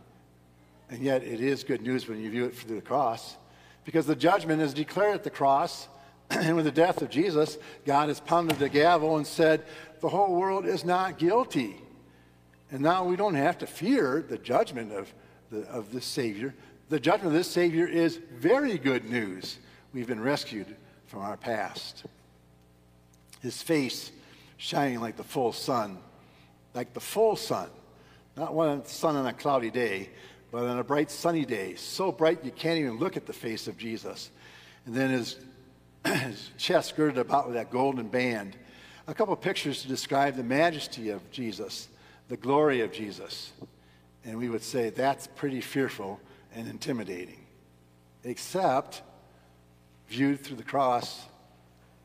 And 0.90 1.00
yet 1.02 1.22
it 1.22 1.40
is 1.40 1.64
good 1.64 1.82
news 1.82 2.08
when 2.08 2.20
you 2.20 2.30
view 2.30 2.44
it 2.44 2.56
through 2.56 2.76
the 2.76 2.82
cross 2.82 3.36
because 3.84 4.06
the 4.06 4.16
judgment 4.16 4.62
is 4.62 4.74
declared 4.74 5.14
at 5.14 5.24
the 5.24 5.30
cross. 5.30 5.88
and 6.30 6.56
with 6.56 6.64
the 6.64 6.72
death 6.72 7.02
of 7.02 7.10
Jesus, 7.10 7.58
God 7.84 8.08
has 8.08 8.20
pounded 8.20 8.58
the 8.58 8.68
gavel 8.68 9.16
and 9.16 9.26
said, 9.26 9.64
the 10.00 10.08
whole 10.08 10.34
world 10.34 10.66
is 10.66 10.84
not 10.84 11.18
guilty. 11.18 11.76
And 12.70 12.80
now 12.80 13.04
we 13.04 13.16
don't 13.16 13.34
have 13.34 13.58
to 13.58 13.66
fear 13.66 14.24
the 14.26 14.38
judgment 14.38 14.92
of, 14.92 15.12
the, 15.50 15.62
of 15.68 15.92
this 15.92 16.04
Savior. 16.04 16.54
The 16.88 17.00
judgment 17.00 17.28
of 17.28 17.38
this 17.38 17.50
Savior 17.50 17.86
is 17.86 18.20
very 18.32 18.78
good 18.78 19.08
news. 19.08 19.58
We've 19.92 20.06
been 20.06 20.20
rescued 20.20 20.76
from 21.06 21.20
our 21.20 21.36
past. 21.36 22.04
His 23.40 23.62
face 23.62 24.10
shining 24.56 25.00
like 25.00 25.16
the 25.16 25.24
full 25.24 25.52
sun, 25.52 25.98
like 26.74 26.92
the 26.94 27.00
full 27.00 27.36
sun, 27.36 27.68
not 28.36 28.54
one 28.54 28.84
sun 28.86 29.16
on 29.16 29.26
a 29.26 29.32
cloudy 29.32 29.70
day, 29.70 30.10
but 30.50 30.64
on 30.64 30.78
a 30.78 30.84
bright 30.84 31.10
sunny 31.10 31.44
day, 31.44 31.74
so 31.74 32.12
bright 32.12 32.44
you 32.44 32.50
can't 32.50 32.78
even 32.78 32.98
look 32.98 33.16
at 33.16 33.26
the 33.26 33.32
face 33.32 33.66
of 33.66 33.76
Jesus. 33.76 34.30
And 34.86 34.94
then 34.94 35.10
his, 35.10 35.36
his 36.06 36.50
chest 36.58 36.96
girded 36.96 37.18
about 37.18 37.46
with 37.46 37.54
that 37.54 37.70
golden 37.70 38.08
band. 38.08 38.56
A 39.06 39.14
couple 39.14 39.34
pictures 39.36 39.82
to 39.82 39.88
describe 39.88 40.36
the 40.36 40.44
majesty 40.44 41.10
of 41.10 41.28
Jesus, 41.30 41.88
the 42.28 42.36
glory 42.36 42.80
of 42.80 42.92
Jesus. 42.92 43.52
And 44.24 44.38
we 44.38 44.48
would 44.48 44.62
say 44.62 44.90
that's 44.90 45.26
pretty 45.26 45.60
fearful 45.60 46.20
and 46.54 46.68
intimidating. 46.68 47.44
Except, 48.22 49.02
viewed 50.08 50.40
through 50.40 50.56
the 50.56 50.62
cross, 50.62 51.26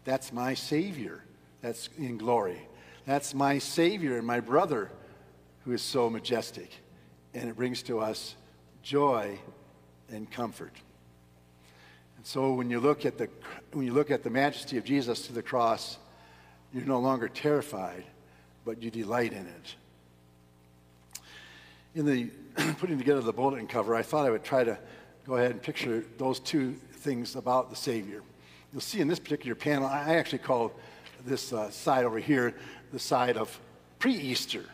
that's 0.04 0.34
my 0.34 0.54
Savior 0.54 1.24
that's 1.62 1.90
in 1.98 2.18
glory. 2.18 2.68
That's 3.06 3.34
my 3.34 3.58
Savior 3.58 4.22
my 4.22 4.40
brother 4.40 4.92
who 5.66 5.72
is 5.72 5.82
so 5.82 6.10
majestic. 6.10 6.72
And 7.34 7.50
it 7.50 7.56
brings 7.56 7.84
to 7.84 8.00
us 8.00 8.36
joy 8.82 9.40
and 10.12 10.30
comfort. 10.30 10.74
And 12.18 12.26
so 12.26 12.54
when 12.54 12.70
you 12.70 12.80
look 12.80 13.06
at 13.06 13.18
the, 13.18 13.30
when 13.72 13.86
you 13.86 13.94
look 13.94 14.12
at 14.12 14.24
the 14.24 14.30
majesty 14.30 14.78
of 14.78 14.84
Jesus 14.84 15.28
to 15.28 15.34
the 15.34 15.42
cross, 15.42 15.98
you're 16.74 16.86
no 16.86 17.00
longer 17.00 17.28
terrified, 17.28 18.04
but 18.66 18.82
you 18.82 18.92
delight 18.92 19.34
in 19.34 19.48
it. 19.48 19.76
In 21.96 22.06
the 22.06 22.30
putting 22.80 22.98
together 22.98 23.22
the 23.22 23.34
bulletin 23.34 23.68
cover, 23.68 23.96
I 23.96 24.02
thought 24.02 24.26
I 24.26 24.30
would 24.30 24.44
try 24.44 24.64
to 24.64 24.78
go 25.26 25.36
ahead 25.36 25.52
and 25.52 25.62
picture 25.62 26.04
those 26.18 26.40
two 26.40 26.74
things 26.74 27.36
about 27.36 27.70
the 27.70 27.76
Savior. 27.76 28.22
You'll 28.72 28.82
see 28.82 29.00
in 29.00 29.08
this 29.08 29.20
particular 29.20 29.56
panel, 29.56 29.88
I 29.88 30.16
actually 30.16 30.40
call 30.40 30.74
this 31.26 31.54
uh, 31.54 31.70
side 31.70 32.06
over 32.06 32.20
here 32.20 32.54
the 32.92 33.00
side 33.00 33.38
of 33.38 33.60
pre 34.00 34.14
Easter, 34.14 34.66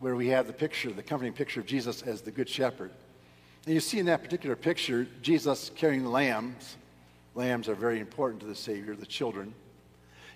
where 0.00 0.14
we 0.14 0.28
have 0.28 0.46
the 0.46 0.52
picture, 0.52 0.90
the 0.90 1.00
accompanying 1.00 1.34
picture 1.34 1.60
of 1.60 1.66
Jesus 1.66 2.02
as 2.02 2.20
the 2.20 2.30
Good 2.30 2.48
Shepherd. 2.48 2.90
And 3.64 3.74
you 3.74 3.80
see 3.80 3.98
in 3.98 4.06
that 4.06 4.22
particular 4.22 4.56
picture 4.56 5.06
Jesus 5.22 5.70
carrying 5.74 6.04
the 6.04 6.10
lambs. 6.10 6.76
Lambs 7.34 7.68
are 7.68 7.74
very 7.74 8.00
important 8.00 8.40
to 8.40 8.46
the 8.46 8.54
Savior, 8.54 8.94
the 8.94 9.06
children. 9.06 9.54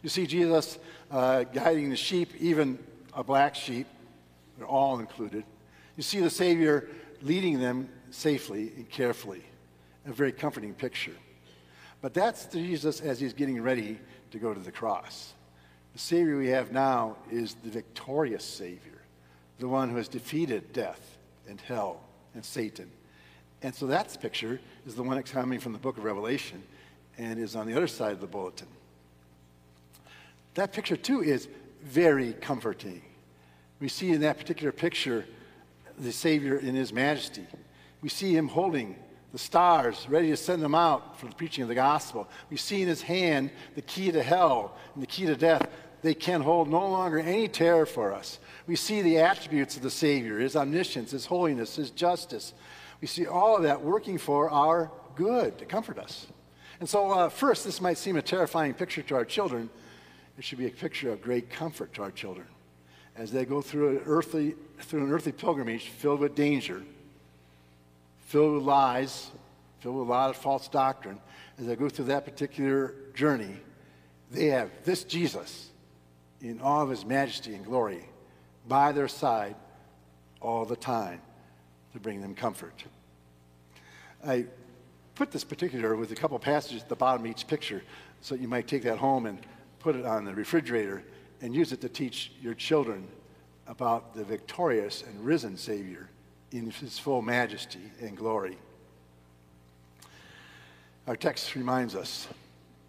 You 0.02 0.08
see 0.08 0.26
Jesus 0.26 0.78
uh, 1.10 1.44
guiding 1.44 1.90
the 1.90 1.96
sheep, 1.96 2.32
even 2.40 2.78
a 3.14 3.22
black 3.22 3.54
sheep, 3.54 3.86
they're 4.58 4.66
all 4.66 4.98
included. 4.98 5.44
You 5.96 6.02
see 6.02 6.20
the 6.20 6.30
Savior 6.30 6.88
leading 7.22 7.60
them 7.60 7.88
safely 8.10 8.72
and 8.76 8.88
carefully. 8.88 9.42
A 10.06 10.12
very 10.12 10.32
comforting 10.32 10.74
picture. 10.74 11.14
But 12.00 12.14
that's 12.14 12.46
Jesus 12.46 13.00
as 13.00 13.20
he's 13.20 13.32
getting 13.32 13.62
ready 13.62 14.00
to 14.32 14.38
go 14.38 14.52
to 14.52 14.60
the 14.60 14.72
cross. 14.72 15.32
The 15.92 15.98
Savior 15.98 16.36
we 16.36 16.48
have 16.48 16.72
now 16.72 17.16
is 17.30 17.54
the 17.62 17.70
victorious 17.70 18.44
Savior, 18.44 19.02
the 19.58 19.68
one 19.68 19.90
who 19.90 19.96
has 19.96 20.08
defeated 20.08 20.72
death 20.72 21.18
and 21.48 21.60
hell 21.60 22.00
and 22.34 22.44
Satan. 22.44 22.90
And 23.62 23.74
so 23.74 23.86
that 23.86 24.16
picture 24.20 24.60
is 24.86 24.94
the 24.94 25.02
one 25.02 25.16
that's 25.16 25.30
coming 25.30 25.60
from 25.60 25.72
the 25.72 25.78
book 25.78 25.98
of 25.98 26.04
Revelation 26.04 26.62
and 27.18 27.38
is 27.38 27.54
on 27.54 27.66
the 27.66 27.76
other 27.76 27.86
side 27.86 28.12
of 28.12 28.20
the 28.20 28.26
bulletin. 28.26 28.68
That 30.54 30.72
picture, 30.72 30.96
too, 30.96 31.22
is 31.22 31.48
very 31.82 32.32
comforting. 32.34 33.02
We 33.80 33.88
see 33.88 34.10
in 34.10 34.20
that 34.22 34.38
particular 34.38 34.72
picture 34.72 35.26
the 35.98 36.12
Savior 36.12 36.56
in 36.56 36.74
his 36.74 36.92
majesty. 36.92 37.44
We 38.00 38.08
see 38.08 38.34
him 38.34 38.48
holding 38.48 38.96
the 39.32 39.38
stars, 39.38 40.06
ready 40.10 40.28
to 40.28 40.36
send 40.36 40.62
them 40.62 40.74
out 40.74 41.18
for 41.18 41.26
the 41.26 41.34
preaching 41.34 41.62
of 41.62 41.68
the 41.68 41.74
gospel. 41.74 42.28
We 42.50 42.58
see 42.58 42.82
in 42.82 42.88
his 42.88 43.00
hand 43.00 43.50
the 43.74 43.82
key 43.82 44.12
to 44.12 44.22
hell 44.22 44.76
and 44.94 45.02
the 45.02 45.06
key 45.06 45.24
to 45.26 45.34
death. 45.34 45.66
They 46.02 46.14
can 46.14 46.42
hold 46.42 46.68
no 46.68 46.86
longer 46.88 47.18
any 47.18 47.48
terror 47.48 47.86
for 47.86 48.12
us. 48.12 48.38
We 48.66 48.76
see 48.76 49.00
the 49.00 49.18
attributes 49.18 49.76
of 49.76 49.82
the 49.82 49.90
Savior, 49.90 50.38
his 50.38 50.54
omniscience, 50.54 51.12
his 51.12 51.26
holiness, 51.26 51.76
his 51.76 51.90
justice. 51.90 52.52
We 53.00 53.06
see 53.06 53.26
all 53.26 53.56
of 53.56 53.62
that 53.62 53.82
working 53.82 54.18
for 54.18 54.50
our 54.50 54.90
good 55.14 55.58
to 55.58 55.64
comfort 55.64 55.98
us. 55.98 56.26
And 56.80 56.88
so, 56.88 57.10
uh, 57.10 57.28
first, 57.28 57.64
this 57.64 57.80
might 57.80 57.98
seem 57.98 58.16
a 58.16 58.22
terrifying 58.22 58.74
picture 58.74 59.02
to 59.02 59.14
our 59.14 59.24
children. 59.24 59.70
It 60.36 60.44
should 60.44 60.58
be 60.58 60.66
a 60.66 60.70
picture 60.70 61.12
of 61.12 61.22
great 61.22 61.48
comfort 61.48 61.94
to 61.94 62.02
our 62.02 62.10
children 62.10 62.46
as 63.16 63.30
they 63.30 63.44
go 63.44 63.62
through 63.62 63.90
an 63.90 64.02
earthly, 64.06 64.56
through 64.80 65.04
an 65.04 65.12
earthly 65.12 65.32
pilgrimage 65.32 65.88
filled 65.88 66.20
with 66.20 66.34
danger 66.34 66.82
filled 68.32 68.54
with 68.54 68.62
lies, 68.62 69.30
filled 69.80 69.94
with 69.94 70.08
a 70.08 70.10
lot 70.10 70.30
of 70.30 70.36
false 70.36 70.66
doctrine, 70.66 71.20
as 71.58 71.66
they 71.66 71.76
go 71.76 71.90
through 71.90 72.06
that 72.06 72.24
particular 72.24 72.94
journey, 73.12 73.58
they 74.30 74.46
have 74.46 74.70
this 74.84 75.04
Jesus 75.04 75.68
in 76.40 76.58
all 76.62 76.80
of 76.80 76.88
his 76.88 77.04
majesty 77.04 77.54
and 77.54 77.62
glory 77.62 78.08
by 78.66 78.90
their 78.90 79.06
side 79.06 79.54
all 80.40 80.64
the 80.64 80.76
time 80.76 81.20
to 81.92 82.00
bring 82.00 82.22
them 82.22 82.34
comfort. 82.34 82.84
I 84.26 84.46
put 85.14 85.30
this 85.30 85.44
particular 85.44 85.94
with 85.94 86.10
a 86.10 86.14
couple 86.14 86.38
passages 86.38 86.80
at 86.80 86.88
the 86.88 86.96
bottom 86.96 87.26
of 87.26 87.30
each 87.30 87.46
picture 87.46 87.82
so 88.22 88.34
you 88.34 88.48
might 88.48 88.66
take 88.66 88.84
that 88.84 88.96
home 88.96 89.26
and 89.26 89.38
put 89.78 89.94
it 89.94 90.06
on 90.06 90.24
the 90.24 90.32
refrigerator 90.34 91.02
and 91.42 91.54
use 91.54 91.70
it 91.72 91.82
to 91.82 91.88
teach 91.90 92.32
your 92.40 92.54
children 92.54 93.06
about 93.66 94.14
the 94.14 94.24
victorious 94.24 95.04
and 95.06 95.22
risen 95.22 95.54
Savior 95.54 96.08
in 96.52 96.70
his 96.70 96.98
full 96.98 97.22
majesty 97.22 97.80
and 98.00 98.16
glory. 98.16 98.56
Our 101.06 101.16
text 101.16 101.54
reminds 101.56 101.94
us 101.94 102.28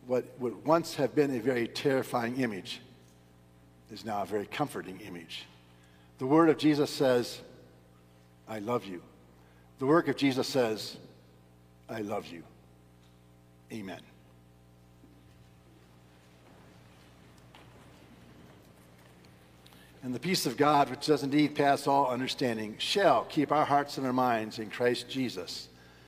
what 0.06 0.26
would 0.40 0.66
once 0.66 0.96
have 0.96 1.16
been 1.16 1.36
a 1.36 1.40
very 1.40 1.68
terrifying 1.68 2.40
image 2.40 2.82
is 3.92 4.06
now 4.06 4.22
a 4.22 4.26
very 4.26 4.46
comforting 4.46 5.00
image. 5.02 5.46
The 6.18 6.26
word 6.26 6.50
of 6.50 6.58
Jesus 6.58 6.90
says, 6.90 7.40
I 8.48 8.60
love 8.60 8.86
you. 8.86 9.02
The 9.80 9.86
work 9.86 10.08
of 10.08 10.16
Jesus 10.16 10.48
says, 10.48 10.98
I 11.90 12.02
love 12.02 12.28
you. 12.28 12.44
Amen. 13.72 14.00
And 20.04 20.14
the 20.14 20.20
peace 20.20 20.46
of 20.46 20.58
God, 20.58 20.90
which 20.90 21.06
does 21.06 21.24
indeed 21.24 21.56
pass 21.56 21.88
all 21.88 22.10
understanding, 22.10 22.76
shall 22.78 23.24
keep 23.24 23.54
our 23.54 23.64
hearts 23.64 23.98
and 23.98 24.06
our 24.06 24.12
minds 24.12 24.60
in 24.60 24.70
Christ 24.70 25.10
Jesus. 25.10 25.70